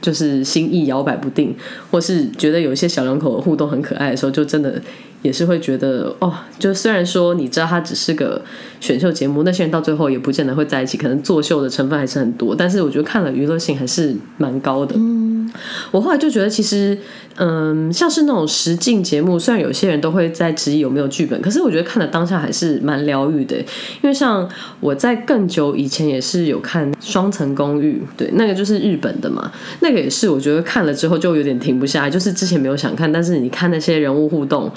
[0.00, 1.54] 就是心意摇摆不定，
[1.90, 4.80] 或是觉得有一些小两口互动很可爱的时候，就真的
[5.22, 8.40] 也是会觉得哦，就虽然说你知道它只是个
[8.80, 14.94] 选秀节目，那些人到最后也不见得会在一起，可能作秀的成分还是很多，但是我觉得看了娱乐性还是蛮高的。
[14.96, 15.50] 嗯，
[15.90, 16.98] 我后来就觉得其实。
[17.40, 23.56] 嗯，像是那种实境节目，虽然有些人都会在质疑有没有剧本，可是我觉得看的当下还是蛮疗愈的。
[23.58, 23.64] 因
[24.02, 24.48] 为像
[24.80, 34.68] 我在更久以前也是有看《双层公寓》，对，那个就是日本的嘛，那个也是我觉得看了之后就有点停不下来，就是之前没有想看，但是你看那些人物互动。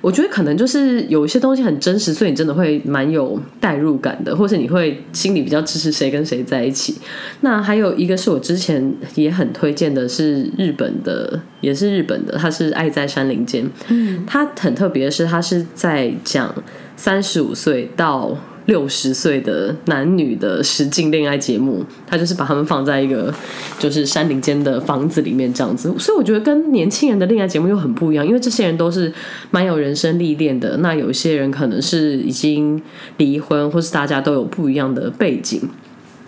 [0.00, 6.96] 我觉得可能就是有一些东西很真实，所以你真的会蛮有代入感的，或者你会心里比较支持谁跟谁在一起。
[7.40, 13.64] 那还有一个是我之前也很推荐的，是日本的，也是日本的，它是《爱在山林间》。
[13.88, 16.54] 嗯，它很特别的是，它是在讲
[16.96, 18.36] 三十五岁到。
[18.66, 23.32] 六十岁的男女的实境恋爱节目，他就是把他们放在一个
[23.78, 29.12] 就是山林间的房子里面这样子，所以我觉得跟年轻人的恋爱节目又很不一样，因为这些人都是
[29.50, 30.76] 蛮有人生历练的。
[30.78, 32.80] 那有些人可能是已经
[33.18, 35.60] 离婚，或是大家都有不一样的背景。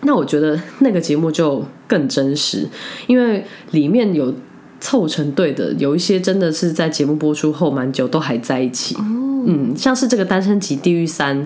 [0.02, 2.68] 那我觉得那个节目就更真实，
[3.08, 4.32] 因为里面有
[4.78, 8.96] 凑成对的，有一些真的是在节目播出后蛮久都还在一起。
[9.44, 11.36] 嗯，像是这个《单身级地狱三》。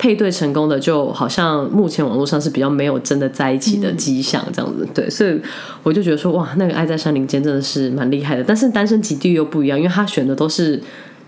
[0.00, 4.88] 配对成功的，就好像目前网络上是比较没有真的在一起的迹象，这样子。
[4.94, 5.38] 对，所以
[5.82, 8.42] 我就觉得说，哇，那个《爱在山林间》真的是蛮厉害的。
[8.42, 10.80] 但是《单身极地》又不一样，因为他选的都是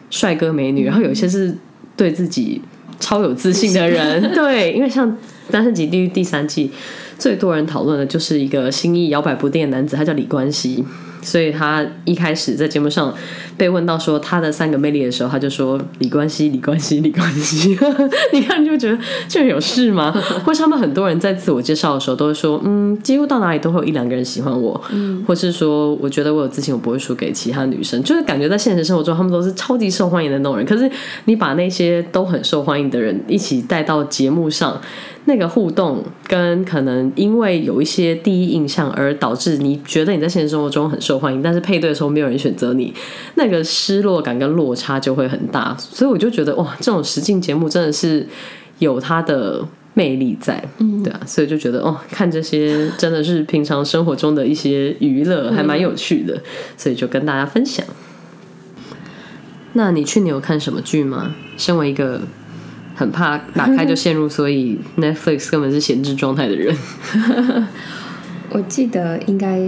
[0.08, 1.54] 帅哥美女，然后有一些是
[1.94, 2.62] 对自己
[2.98, 4.22] 超有自信的人。
[4.32, 5.06] 对，因为像
[5.50, 6.70] 《单身极地》第三季
[7.18, 10.82] 最多人讨论的就是一个心意摇摆不定的男子，他叫李冠希。
[11.22, 13.14] 所以他一开始在节目上
[13.56, 17.78] 被问到说他的三个魅力的时候，他就说李冠希、李冠希、李冠希。
[18.32, 20.12] 你看就觉得这有事吗？
[20.44, 28.02] 或是他们很多人在自我介绍的时候都会说，嗯，几乎到哪里都会有一两个人喜欢我，嗯，或是说我觉得我有自信，我不会输给其他女生。
[28.02, 30.66] 就是感觉在现实生活中，他们都是超级受欢迎的那种人。
[30.66, 30.90] 可是
[31.26, 34.80] 你把那些都很受欢迎的人一起带到节目上。
[35.24, 42.92] 那个互动跟可能因为有一些第一印象而导致你觉得你在现实生活中很受欢迎，但是配对的时候没有人选择你，
[43.36, 45.76] 那个失落感跟落差就会很大。
[45.78, 48.26] 所以我就觉得哇，这种实境节目真的是
[48.80, 56.36] 有它的魅力在，嗯，对啊，所以就觉得哦，看这些真的是平常生活中的一些娱乐，还蛮有趣的，
[56.76, 57.86] 所以就跟大家分享。
[59.74, 61.32] 那你去年有看什么剧吗？
[61.56, 62.22] 身为一个。
[62.94, 66.76] 很怕打开就陷入，所以 Netflix 根本是闲置状态的人。
[68.50, 69.60] 我记得应该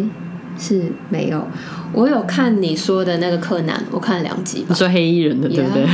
[0.58, 1.46] 是没有，
[1.92, 4.64] 我有看你说的那个柯南，我看了两集。
[4.68, 5.86] 你说黑衣人的对不对？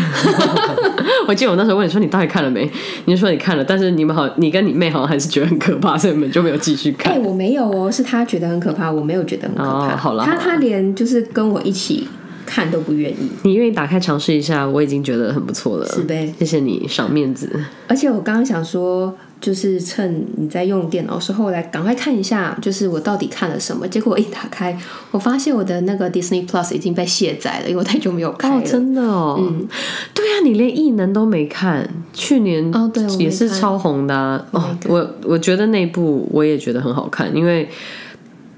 [1.29, 2.69] 我记得我那时候问你说你到底看了没？
[3.05, 7.13] 你就说你看了，但是你们好，你跟你妹好像还是觉得很可怕，所以你们就没有继续看。
[7.13, 9.97] 哎，我没有哦，是他觉得很可怕，我没有觉得很可怕。
[9.97, 12.09] 好了，他他连就是跟我一起。
[12.51, 15.87] 看都不愿意，你愿意打开尝试一下，我已经觉得很不错了。
[15.87, 17.49] 是呗，谢谢你赏面子。
[17.87, 23.87] 而且我刚刚想说，就是趁你在用电脑时候来赶快看一下，就是我到底看了什么。
[23.87, 24.77] 结果我一打开，
[25.13, 28.67] 我发现我的那个 Disney Plus 已经被卸载了，因为我太久没有看了。
[28.67, 29.69] 真的哦，嗯，
[30.13, 34.77] 对啊，你连异能都没看，去年哦对，也是超红的哦。
[34.89, 37.69] 我我觉得那部我也觉得很好看，因为。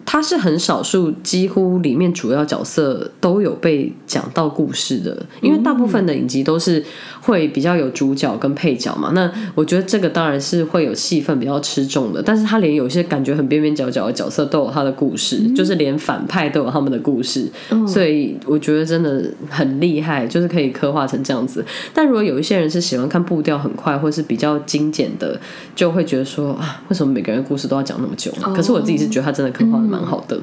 [0.04, 6.84] 它是很少数，几乎里面主要角色都有被讲到故事的，因为大部分的影集都是
[7.20, 9.12] 会比较有主角跟配角嘛。
[9.14, 17.50] 那我觉得这个当然是会有戏份比较吃重的，但是他连有些感觉很边边角角的角色都有他的故事，就是连反派都有他们的故事，
[17.86, 21.64] 所以我觉得真的很厉害，就是可以刻画成这样子。
[21.94, 25.40] 但如果有一些人是喜欢看步调很快或是比较精简的，
[25.74, 28.30] 就会觉得说啊，为什么每个人故事都要讲那么久？
[28.54, 30.06] 可是我自己是觉得他真的刻画的蛮。
[30.06, 30.38] 好的，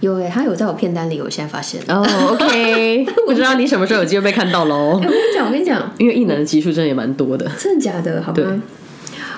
[0.00, 4.94] 有诶，他有在我片单里，我现在发现哦，OK， 不知道你什么时候有机会被看到喽？
[4.94, 8.22] 我跟你讲，我跟你讲，因为异能的集数真的也蛮多的，真的假的？
[8.22, 8.62] 好吗？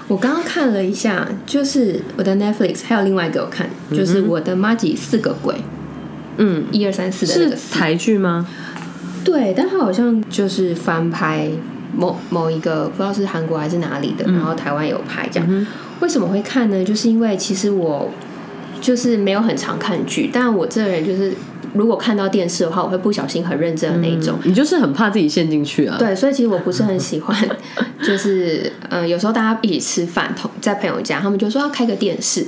[0.09, 5.55] 我刚刚看了一下，就是我的 Netflix 还有另外一个我看，就是我的 Maggie 四个鬼，
[6.37, 7.57] 嗯，一二三四的那是个。
[7.71, 8.47] 台剧吗？
[9.25, 11.49] 对，但它好像就是翻拍
[11.95, 15.67] 某某一个不知道是韩国还是哪里的，然后台湾有拍这样。
[16.01, 16.83] 为什么会看呢？
[16.83, 18.11] 就是因为其实我
[18.81, 21.33] 就是没有很常看剧，但我这个人就是
[21.75, 24.39] 如果看到电视的话，我会不小心很认真的那一种。
[24.45, 25.97] 你就是很怕自己陷进去啊。
[25.99, 27.37] 对，所以其实我不是很喜欢，
[28.03, 32.47] 就是嗯、呃有时候大家一起吃饭，同在朋友家，他们就说要开个电视，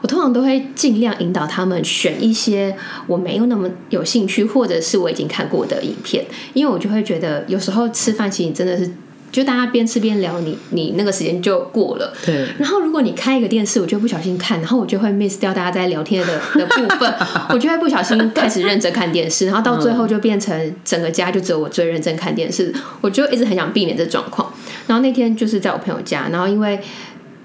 [0.00, 2.74] 我通常都会尽量引导他们选一些
[3.06, 6.24] 我没有那么有兴趣，或者是我已经看过的影片，
[6.54, 8.90] 因为我就会觉得有时候吃饭其实真的是。
[9.32, 12.12] 就大家边吃边聊，你你那个时间就过了。
[12.24, 17.14] 对，然后如果你开一个电视，我就不小心看，然后我就会 miss 掉大家在聊天的 的部分，
[17.48, 24.52] 我就会不小心开始认真看电视，然后到最后就变成整个家就只有我最认真看电视，我就一直很想避免这状况。
[24.86, 26.78] 然后那天就是在我朋友家，然后因为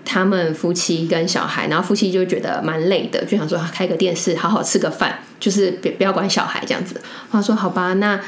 [0.04, 7.00] 他们夫妻跟小孩，然后夫妻就觉得蛮累的，就想说啊开个电视，好好吃个饭，就是别不要管小孩这样子。
[7.32, 8.20] 他说好吧，那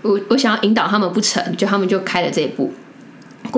[0.00, 2.72] 我我想要引导他们不成，就他们就开了这一部。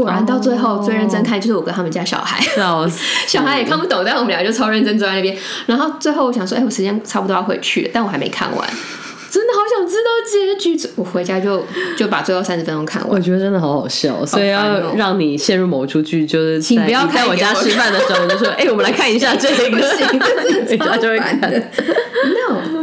[0.03, 2.39] 果然到最后、哦最认真看就是我跟他们家小孩！
[3.27, 5.35] 小孩也看不懂，但我们俩就超认真坐在那边。
[5.65, 8.69] 然后最后我想说，哎、我时间差不多要回去了，但我还没看完，
[9.31, 10.91] 真的好想知道结局。
[10.97, 11.65] 我回家就
[11.97, 13.23] 就把最后三十分钟看完我完。
[13.23, 19.79] 觉得真的好好笑，所以要哦让你陷入某出剧，就是请不要在我家吃饭的时候，我就说：“哎，我们来看一下这个。
[20.69, 22.76] ”人家就会看，No，不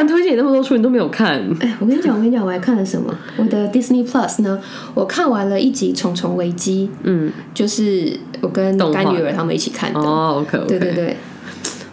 [0.00, 1.38] 然推荐你那么多书，你都没有看。
[1.60, 3.14] 哎，我跟你讲，我跟你讲，我还看了什么？
[3.36, 4.58] 我的 Disney Plus 呢？
[4.94, 10.00] 我看完了一集《虫虫危机》，嗯，就是我跟干女儿他们一起看的。
[10.00, 11.16] 哦，OK OK，对对对，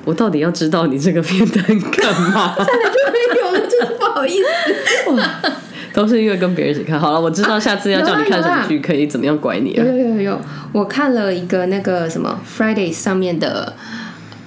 [0.05, 2.55] 我到底要知道你这个片单干嘛？
[2.57, 5.51] 就没有了，真是不好意思。
[5.93, 6.99] 都是因为跟别人一起看。
[6.99, 9.71] 好了，我知道下次要叫你看什么剧，可以怎么样拐你。
[9.71, 10.39] 有有有有，
[10.71, 13.73] 我看了一个那个什么 Friday 上面的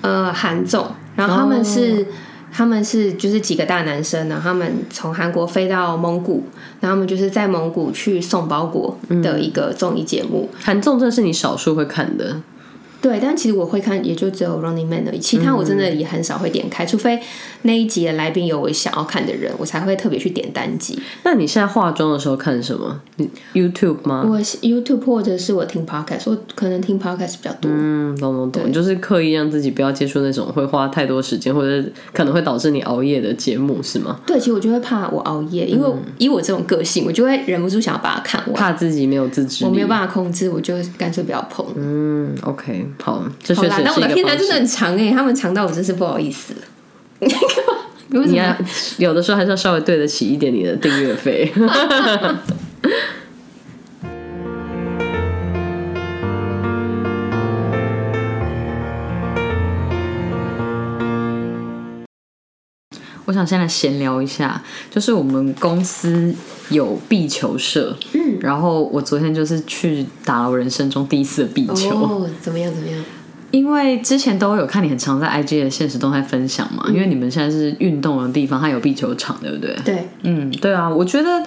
[0.00, 2.06] 呃韩总，然后他们是、
[2.52, 6.44] 他们是就是几个大男生呢，他们从韩国飞到蒙古，
[6.80, 10.48] 然后他们就是在蒙古去送包裹的一个综艺节目。
[10.62, 12.40] 韩综这是你少数会看的，
[13.00, 17.18] 对，但其实我会看，也就只有 Running Man 而已，其他我真的也很少会点开，除非
[17.62, 21.00] 那一集的来宾有我想要看的人，我才会特别去点单集。
[21.24, 23.00] 那你现在化妆的时候看什么？
[23.16, 24.24] 你 YouTube 吗？
[24.28, 27.70] 我 YouTube 或者是我听 Podcast，我可能听 Podcast 比较多。
[27.72, 34.20] 嗯，懂懂懂，就是刻意让自己不要接触那种会花太多时间，或者可能会导致你熬夜的节目，是吗？
[34.26, 35.88] 对，其实我就会怕我熬夜，因为
[36.18, 38.54] 以我这种个性，我就会忍不住想要把它看完。
[38.54, 39.70] 怕自己没有自制力。
[39.70, 41.64] 我没有办法控制，我就干脆不要碰。
[41.76, 44.54] 嗯，OK，好，这确实但我的是一个方片单真的。
[44.54, 46.60] 很长哎、他们长到我真是不好意思 了。
[48.08, 48.56] 你要
[48.98, 51.52] 有的时候还是要稍微对得起一点你的订阅费。
[63.26, 64.60] 我想先来闲聊一下，
[64.90, 66.34] 就是我们公司
[66.70, 72.72] 有壁球社，嗯，然后我昨天就是去打了我人生中第一次的壁球，哦，怎么样？
[72.72, 73.04] 怎么样？
[73.50, 79.76] 因为之前都有看你很常在 IG 的现实动态分享嘛，因为你们现在是运动的地方，它有壁球场，对不对？
[79.84, 81.44] 对，嗯，对啊，我觉得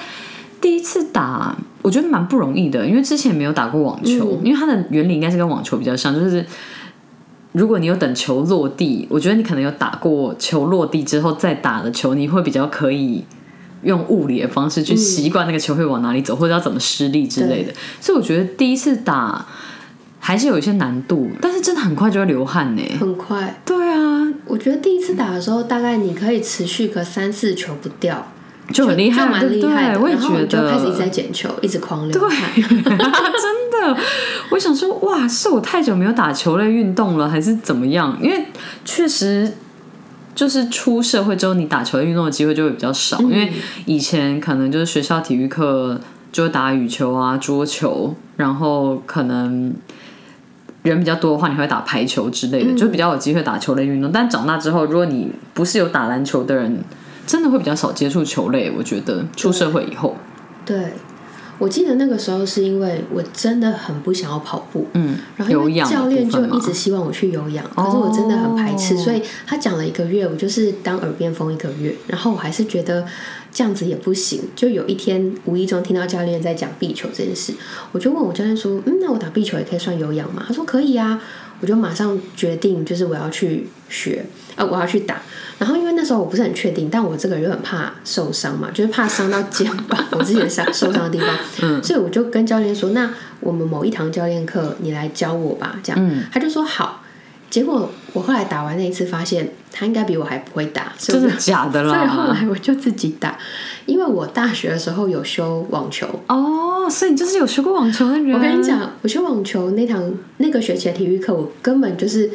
[0.59, 6.45] 第一次打，我觉得蛮不容易的，因为之前没有打过网球，因为它的原理应该是跟网球比较像，就是
[7.53, 13.23] 如果你有等球落地，我觉得你可能有打过球落地之后再打的球，你会比较可以。
[13.83, 19.45] 用物理的方式去习惯那个球会往哪里走，或者要怎么施力之类的，所以我觉得第一次打
[20.19, 22.81] 还是有一些难度，但是真的很快就会流汗呢。
[22.99, 23.61] 很快。
[23.65, 28.31] 对啊，我觉得第一次打的时候，大概你可以持续个三四球不掉，
[28.71, 32.31] 就很厉害，就蛮厉害我也觉得你就开始一直在捡球，一直狂流汗。
[32.55, 33.97] 真的，
[34.51, 38.17] 我想说，哇，是我太久没有打球类运动了，还是怎么样？
[38.21, 38.45] 因为
[38.85, 39.51] 确实
[40.35, 43.19] 就是出社会之后，你打球类运动的机会就会比较少。
[43.21, 43.51] 因为
[43.85, 45.99] 以前可能就是学校体育课
[46.31, 49.73] 就打羽球啊、桌球，然后可能
[50.81, 54.11] 人比较多的话，你会打排球之类的，就比较有机会打球类运动。
[54.11, 56.83] 但长大之后，如果你不是有打篮球的人，
[57.25, 58.71] 真的会比较少接触球类。
[58.75, 60.17] 我觉得出社会以后，
[60.65, 60.93] 对，
[61.63, 73.05] 我记得那个时候是因为我真的很不想要跑步，嗯，然后因为教练就一直希望我去有氧，可是我真的很排斥，哦所以他讲了一个月，我就是当耳边风一个月，然后我还是觉得
[73.49, 74.41] 这样子也不行。
[74.57, 77.53] 就有一天无意中听到教练在讲壁球这件事，
[77.93, 81.21] 我就问我教练说：“嗯，那我打壁球也可以算有氧吗？”他说：“可以啊。”
[81.61, 84.25] 我就马上决定，就是我要去学，
[84.57, 85.21] 呃，我要去打。
[85.63, 91.29] 然后因为那时候我不是很确定，但我这个人又很怕受伤嘛， 就是怕伤到肩膀， 我之前伤受伤的地方，
[91.61, 93.09] 嗯所以我就跟教练说，那
[93.39, 96.99] 我们某一堂教练课你来教我吧，这样，嗯他就说好。
[97.49, 102.33] 结果我后来打完那一次，发现他应该比我还不会打，所以我真的假的 所以后啦？
[102.41, 103.37] 来我就自己打，
[103.85, 106.07] 因为我大学的时候有修网球。
[106.29, 108.33] 哦，所以你就是有学过网球的人。
[108.33, 112.31] 我跟你，讲，我修网球那堂那个学期的体育课，我根本就是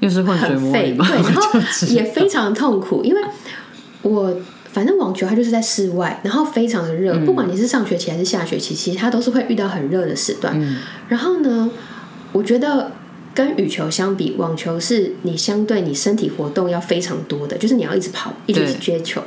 [0.00, 3.20] 又是混水很废，摸鱼，对，然后 也非常痛苦，因为
[4.02, 4.34] 我
[4.72, 10.54] 反正网球它就是在室外，然后非常的热，不管你是上学期还是下学期，其实它都是会遇到很热的时段。
[10.60, 10.78] 嗯
[11.08, 11.70] 然后呢，
[12.32, 12.92] 我觉得
[13.34, 19.22] 跟羽球相比，网球是你相对你身体活动要非常多的，就是你要一直跑，一直去接球。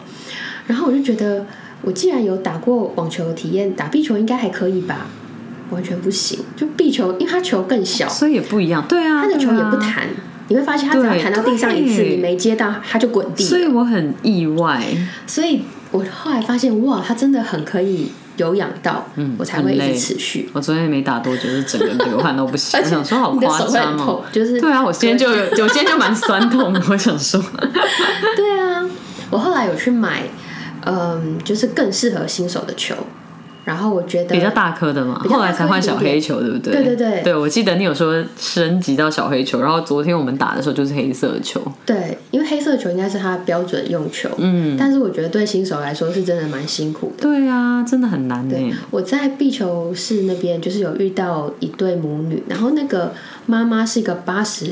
[0.67, 1.45] 然后我就觉得，
[1.81, 5.07] 我既然有打过网球的体验，打壁球应该还可以吧？
[5.71, 8.85] 完全不行，就壁球，因为它球更小，所以也不一样。
[8.87, 10.07] 对啊，它的球也不弹。
[10.53, 13.43] 你会发现，它只要对弹到地上一次，你没接到，它就滚地。
[13.43, 14.85] 所以我很意外，
[15.25, 20.47] 所以我后来发现，哇，它真的很可以有氧到，嗯我才会一直持续。
[20.53, 22.77] 我昨天没打多久，就整个流汗都不行。
[22.79, 26.79] 我想说好夸张哦。，就是对啊，我今天就有，我今天就蛮酸痛的。
[26.87, 27.43] 我想说，
[28.35, 28.87] 对啊，
[29.31, 30.21] 我后来有去买，
[30.85, 32.93] 嗯，就是更适合新手的球，
[33.63, 36.73] 然后我觉得比较大颗的嘛，后来才换小黑球，对不对？
[36.73, 41.61] 对对对对，我记得你有说升级到小黑球，然后昨天我们打的时候就是黑色球。
[41.85, 47.23] 对，因为黑色球应该是它的标准用球，嗯，但是我觉得对新手来说是真的蛮辛苦的。
[47.23, 48.55] 对啊，真的很难呢。
[48.91, 53.13] 我在壁球室那边就是有遇到一对母女，然后那个
[53.45, 54.65] 妈妈是一个八十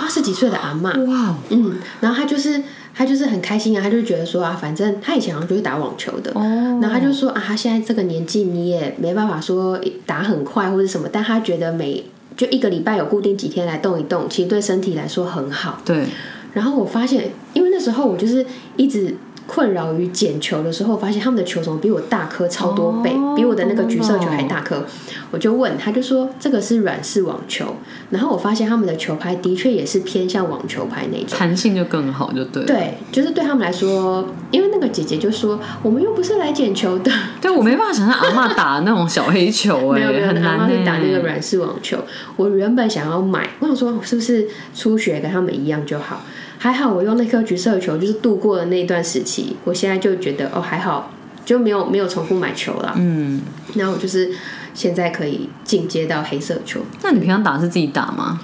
[0.00, 2.62] 八十几岁的阿嬷，哇哦，嗯，然后她就是
[2.98, 6.42] 她就是很开心啊，他就觉得说啊，反正他以前好像就是打网球的，哦，
[6.82, 12.04] 然后他就说啊，他现在这个年纪你也没办法说打很快或者什么，但他觉得每
[12.36, 15.80] 就一个礼拜有固定几天来动一动，其实对身体来说很好。
[15.84, 16.06] 对，
[16.54, 18.44] 然后我发现，因为那时候我就是
[18.76, 19.14] 一直
[19.48, 24.84] 困扰于捡球的时候，我发现他们的球怎么比我大颗超多倍，哦比我的那个橘色球还大颗。
[25.30, 27.74] 我就问，他就说这个是软式网球，
[28.10, 31.26] 然后我发现他们的球拍的确也是偏向网球拍那种。
[31.30, 32.66] 弹性就更好，就对了。
[32.66, 40.58] 对，就是对他们来说，因为那个姐姐就说，我们又不是来捡球的， 对，我没办法想象阿嬷打那种小黑球， 哎，没有没有，阿很难哎。
[40.58, 41.98] 妈是打那个软式网球。
[42.36, 46.22] 我原本想要买，我想说是不是初学跟他们一样就好。
[46.58, 49.56] 还好我用那颗橘色球，就是度过了那一段时期。
[49.64, 51.10] 我现在就觉得哦还好，
[51.44, 52.92] 就没有没有重复买球了。
[52.96, 53.40] 嗯，
[53.74, 54.30] 然后我就是
[54.74, 58.40] 现在可以进阶到黑色球，那你平常打是自己打吗？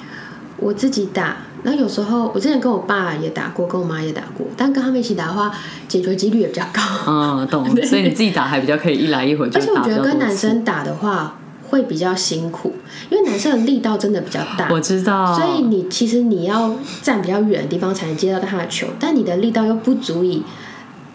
[0.56, 1.36] 我自己打。
[1.64, 5.50] 然后有时候我之前跟我爸也打过，跟我妈也打过，但跟他们一起打的话，
[5.88, 6.82] 解决几率也比较高。
[7.06, 7.64] 嗯，懂。
[7.86, 10.36] 所以你自己打还比较可以一来一回就而且我觉得跟男。
[10.36, 11.38] 生打的话
[11.74, 12.72] 会比较辛苦，
[13.10, 14.68] 因为男生的力道真的比较大。
[14.70, 16.72] 我知道，所以你其实你要
[17.02, 20.44] 站比较远的地方才能接到他的球，但你的力道又不足以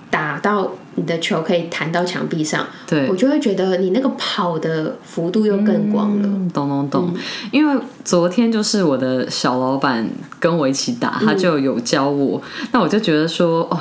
[0.10, 6.28] 打到你的球可以弹到墙壁上，对我，就会觉得你那个跑的幅度又更广了。
[6.28, 7.14] 嗯，懂懂懂。
[7.52, 10.10] 因为昨天就是我的小老板
[10.42, 12.42] 跟我一起打，他就有教我，
[12.74, 13.80] 那我就觉得说，哦。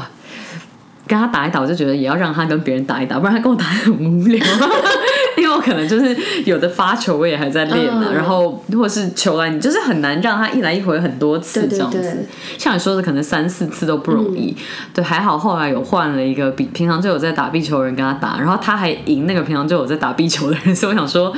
[1.08, 4.44] 跟他打一打，我就觉得也要让他跟别人打一打，不然他跟我打很无聊。
[5.48, 11.98] 因为我可能就是有的发球我也还在练呢、嗯然后或者是球来，你就是很难让他一来一回很多次这样子。
[11.98, 12.26] 对
[12.58, 14.50] 像你说的，可能三四次都不容易。
[14.50, 21.32] 嗯对，还好后来有换了一个比平常就有在打壁球的人跟他打，然后他还赢那个平常就有在打壁球的人，所以我想说，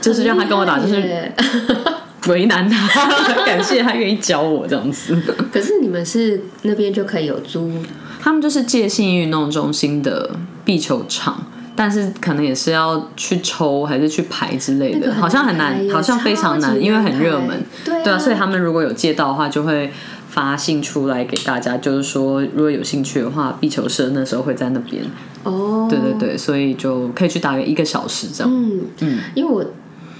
[0.00, 1.32] 就是让他跟我打，就是
[2.28, 3.08] 为难他，
[3.44, 5.20] 感谢他愿意教我这样子。
[5.52, 7.72] 可是你们是那边就可以有租
[8.20, 10.30] 他们就是借信运动中心的
[10.64, 11.44] 壁球场。
[11.74, 17.62] 但是可能也是要去抽还是去排之类的，好像很难好像非常难，因为很热门。
[17.84, 19.90] 对啊，所以他们如果有借到的话，就会
[20.28, 25.02] 发信出来给大家，就是说如果有兴趣的话，壁球社那时候会在那边。
[25.44, 25.86] 哦。
[25.90, 28.52] 对对对，所以就可以去打个一个小时这样。
[28.52, 29.64] 嗯嗯，因为我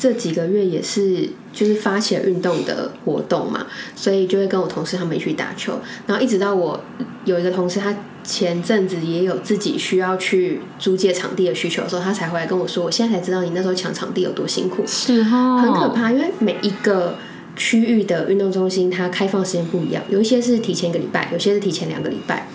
[0.03, 5.79] 这几个月也是就是发起了运动的活动嘛，所以就会跟我同事他们一起去打球，
[6.09, 6.83] 然后一直到我
[7.25, 7.95] 有一个同事他。
[8.25, 15.89] 前阵子也有自己需要去租借场地的需求的时候，他才回来跟我说：“我现在才知道你那时候抢场地有多辛苦，是哈，很可。
[15.89, 16.13] 怕。
[16.13, 17.17] 因为每一个
[17.57, 22.47] 区域的运动中心，它开放时间不一样，有一些是提前一个礼拜，有些是提前两个礼拜。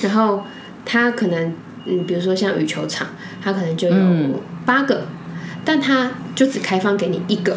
[0.00, 0.42] 然后
[0.84, 1.54] 它可能，
[1.86, 3.06] 嗯，比如说像羽球场，
[3.40, 4.34] 它可能就有嗯
[4.66, 5.06] 八个，
[5.64, 7.56] 但它就只开放给你一个，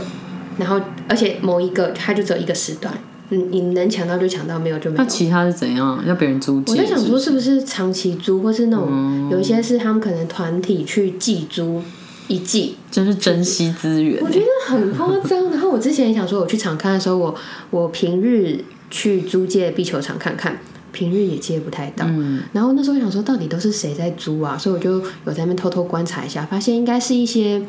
[0.57, 2.93] 然后而且某一个它就只有一个时段，
[3.29, 5.03] 嗯，你能抢到就抢到，没有就没有。
[5.03, 6.03] 那其他是怎样？
[6.05, 6.71] 要别人租借？
[6.73, 11.81] 我在想说，是是不是长期租，或是那种、嗯有一些是他们可能团体去寄租，
[12.27, 14.29] 一季，真是珍惜资源我。
[14.29, 15.49] 觉得很夸张。
[15.51, 17.35] 然后我之前也想说，我去场看的时候，我
[17.71, 20.59] 我平日去租借壁球场看看，
[20.91, 22.05] 平日也接不太到。
[22.07, 24.57] 嗯然后那时候想说，到底都是谁在租啊？
[24.57, 27.61] 所以我就有在那边偷偷观察一下，发现应该是一些。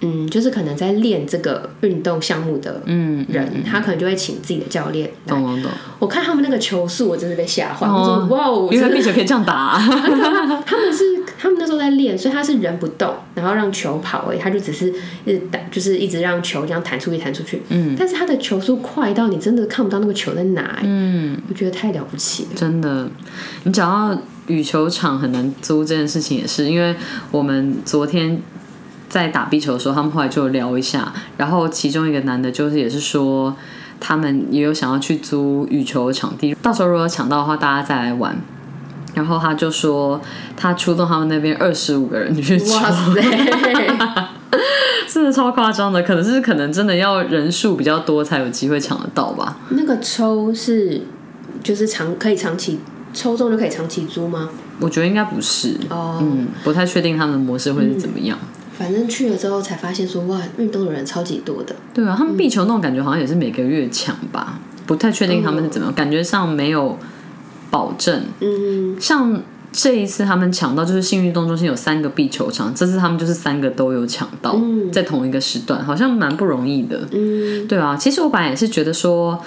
[0.00, 5.70] 嗯，就是可能在练这个运动项目的嗯，人，他可能就会请自己的教练懂懂懂。
[5.98, 7.86] 我看他们那个球速，我真的被吓坏。
[7.86, 9.78] 哦我说哇哦，因为真的壁球可以这样打、啊，
[10.66, 11.04] 他们是
[11.38, 14.92] 他们那时候在练，所以他是人不动，然后让球跑而已，他就只是
[15.24, 17.62] 一直打，就是一直让球这样弹出去弹出去。
[17.68, 22.50] 嗯，但是他的球速快到你真的看不到那个球在哪、欸，嗯，我觉得太了不起了。
[22.54, 23.08] 真的。
[23.62, 26.94] 你讲到羽球场很难租这件事情，也是因为
[27.30, 28.40] 我们昨天
[29.14, 33.54] 在打壁球的时候，他们后来就聊一下，然后其中一个男的就是也是说。
[34.00, 38.36] 他们也有想要去租羽球场地，到时候如果抢到的话，大家再来玩。
[39.14, 40.20] 然后他就说，
[40.56, 43.22] 他出动他们那边二十五个人去抽，哇塞，
[45.08, 46.02] 真的超夸张的。
[46.02, 49.56] 可能是可能真的要人数比较多才有机会抢得到吧。
[49.70, 51.00] 那个抽是
[51.62, 52.80] 就是长可以长期
[53.14, 54.50] 抽中就可以长期租吗？
[54.80, 58.36] 我觉得应该不是，哦、嗯，不太确定他们的模式会是怎么样。
[58.76, 61.74] 反正去了之后才发现说，哇，运动的人超级多的。
[61.94, 66.98] 对啊，他们壁球那种感觉好像也是每个月抢吧，不太确定他们是怎么样，感觉上没有
[67.70, 68.24] 保证。
[68.40, 69.40] 嗯，像
[69.72, 74.60] 这一次他们抢到，就是幸运动中心有三个壁球场，这次他们就是三个都有抢到，
[74.92, 77.00] 在同一个时段，好像蛮不容易的。
[77.12, 79.40] 嗯，对啊，其实我本来也是觉得说。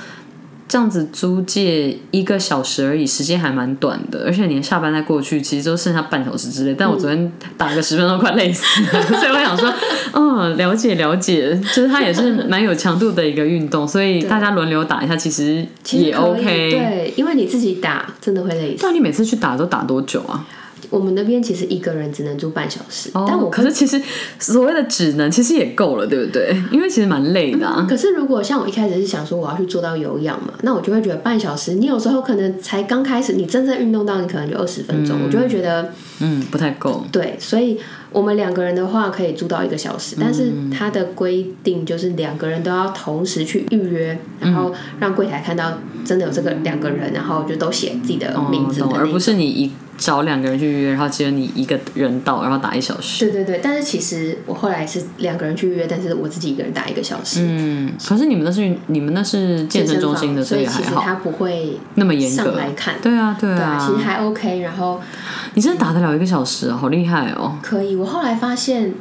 [0.68, 6.76] 这样子租借一个小时而已，时间还蛮短的，而且你下班再过去，其实都剩下半小时之类。
[6.78, 9.74] 但我昨天打个十分钟，快累死了，所以我想说，
[10.14, 15.66] 嗯，了解了解，就是它也是蛮有强度的一个运动，所以大家轮流打一下，其实
[15.98, 16.44] 也 OK。
[16.44, 18.86] 对，因为你自己打真的会累死。
[18.86, 20.46] 那你每次去打都打多久啊？
[20.90, 24.02] 我们那边其实一个人只能租半小时，但哦，我可是其实
[24.40, 26.56] 所谓的只能，其实也够了，对不对？
[26.72, 27.86] 因为其实蛮累的、啊。
[27.90, 37.04] 可是如果像我一开始是想说我要去做到有氧嘛，那我就会觉得半小时，你有时候可能才刚开始，你真正运动到你可能就二十分钟，我就会觉得嗯，不太够。
[37.12, 37.78] 对，所以
[38.12, 49.18] 我们两个人的话可以租到一个小时，但是它的规定就是两个人都要同时去预约，然后让柜台看到真的有这个两个人，然后就都写自己的名字而不。
[49.20, 53.26] 是你一找两个人去约，然后只有你一个人到，然后打一小时。
[53.26, 57.40] 对对对，但是其实我后来是两个人去约，但是我自己一个人打一个小时。
[57.42, 62.96] 嗯，可是你们那是你们那是健身中心的，所以其实他不会那么严格上来看。
[63.02, 64.60] 对啊，对对啊，啊，其实还 OK。
[64.62, 65.00] 然后
[65.54, 67.58] 你真的打得了一个小时啊，好厉害哦！
[67.62, 68.94] 可以，我后来发现，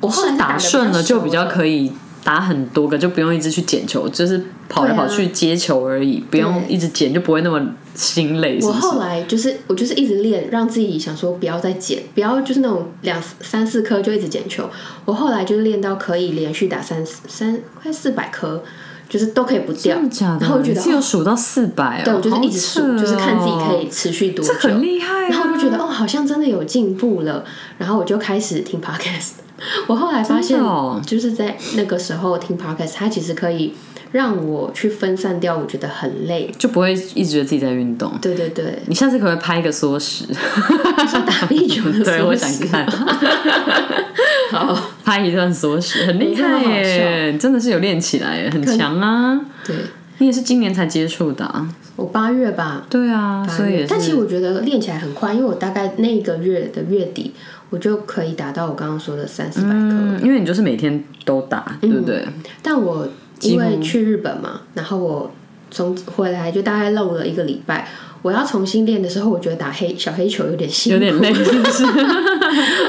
[0.00, 1.42] 我后来打顺了就比较。
[1.52, 1.92] 可以
[2.24, 7.60] 打很多个，就不用一直去捡球，就是跑来跑去接球而已，不用一直捡，就不会那么
[7.94, 8.60] 心累。
[8.60, 14.68] 是是我后来就是我就是一直练，让自己想说不要再捡，不要就是那种两三四颗就一直捡球。
[15.04, 18.62] 我后来就是练到可以连续打三三快四百颗，
[19.08, 19.96] 就是都可以不掉。
[20.40, 24.52] 然后我觉得你是有数到四百哦，对，我就是一直数，哦就是看自己可以持续多久。
[24.52, 25.28] 这很厉害啊。
[25.28, 27.44] 然后我就觉得哦，好像真的有进步了。
[27.78, 29.32] 然后我就开始听 podcast。
[29.86, 33.72] 我后来发现哦，就是在那个时候听 podcast，它其实可以
[34.12, 36.50] 让我去分散掉我觉得很累。
[36.58, 38.12] 就不会一直觉得自己在运动。
[38.22, 40.24] 对对对，你下次可不可以拍一个缩时？
[40.26, 42.86] 是打壁球的对，缩我想看，
[44.52, 47.36] 好，拍一段缩时，很厉害耶！
[47.38, 49.40] 真的是有练起来，很强啊！
[49.66, 49.74] 对
[50.18, 52.86] 你也是今年才接触的、啊，我八月吧。
[52.88, 53.84] 对啊，所以。
[53.88, 57.32] 但其实我觉得练起来很快，因为我大概那个月的月底，
[57.70, 59.74] 我就可以达到我刚刚说的三四百颗。
[59.74, 62.24] 嗯，因为你就是每天都打，对不对？
[62.62, 63.08] 但我
[63.42, 65.30] 因为去日本嘛，然后我
[65.70, 67.88] 从回来就大概漏了一个礼拜。
[68.22, 71.84] 我要重新练的时候，我觉得打黑小黑球有点辛苦，有点累，是不是？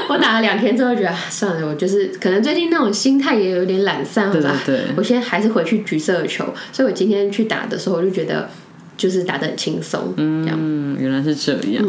[0.08, 4.60] 我打了两天之后，觉得啊算了，我就是可能最近那种心态也有点懒散，对对吧？
[4.64, 8.48] 对我现在还是回去橘色的球，所以我今天去打的时候，我就觉得
[8.96, 10.56] 就是打得很轻松，这样。
[10.58, 11.84] 嗯，原来是这样。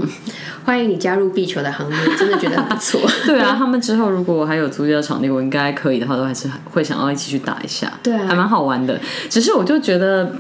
[0.64, 3.02] 欢迎你加入壁球的行列， 真的觉得很不错。
[3.26, 7.92] 对啊，他们之后如果还有租借场地，我应该可以的话，都还是会想要一起去打一下。
[8.02, 9.00] 对啊还蛮好玩的。
[9.30, 10.32] 只是我就觉得。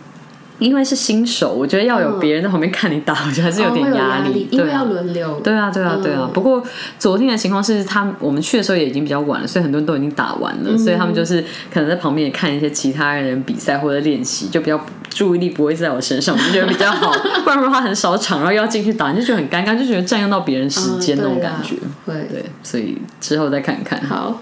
[0.59, 4.47] 因为是新手，我觉得要有别人在旁边看你打，我觉得还是有点压力。
[4.51, 5.39] 因为对啊要轮流。
[5.41, 6.21] 对啊，对啊，对啊。
[6.23, 6.63] 嗯不过
[6.97, 11.43] 昨天的情况是他我们去的时候也已经比较晚了，所以很多人都已经打完了，所以他们就是
[11.73, 14.79] 可能在旁边也看一些其他人比赛或者练习，就比较
[15.09, 17.11] 注意力不会在我身上，我就觉得比较好。
[17.43, 21.75] 不然的话很少场，然后又要进去打，你就觉得很尴尬，就觉得占用到别人时间嗯那种感觉。
[22.05, 22.13] 会。
[22.29, 24.01] 对，所以之后再看看。
[24.03, 24.41] 好。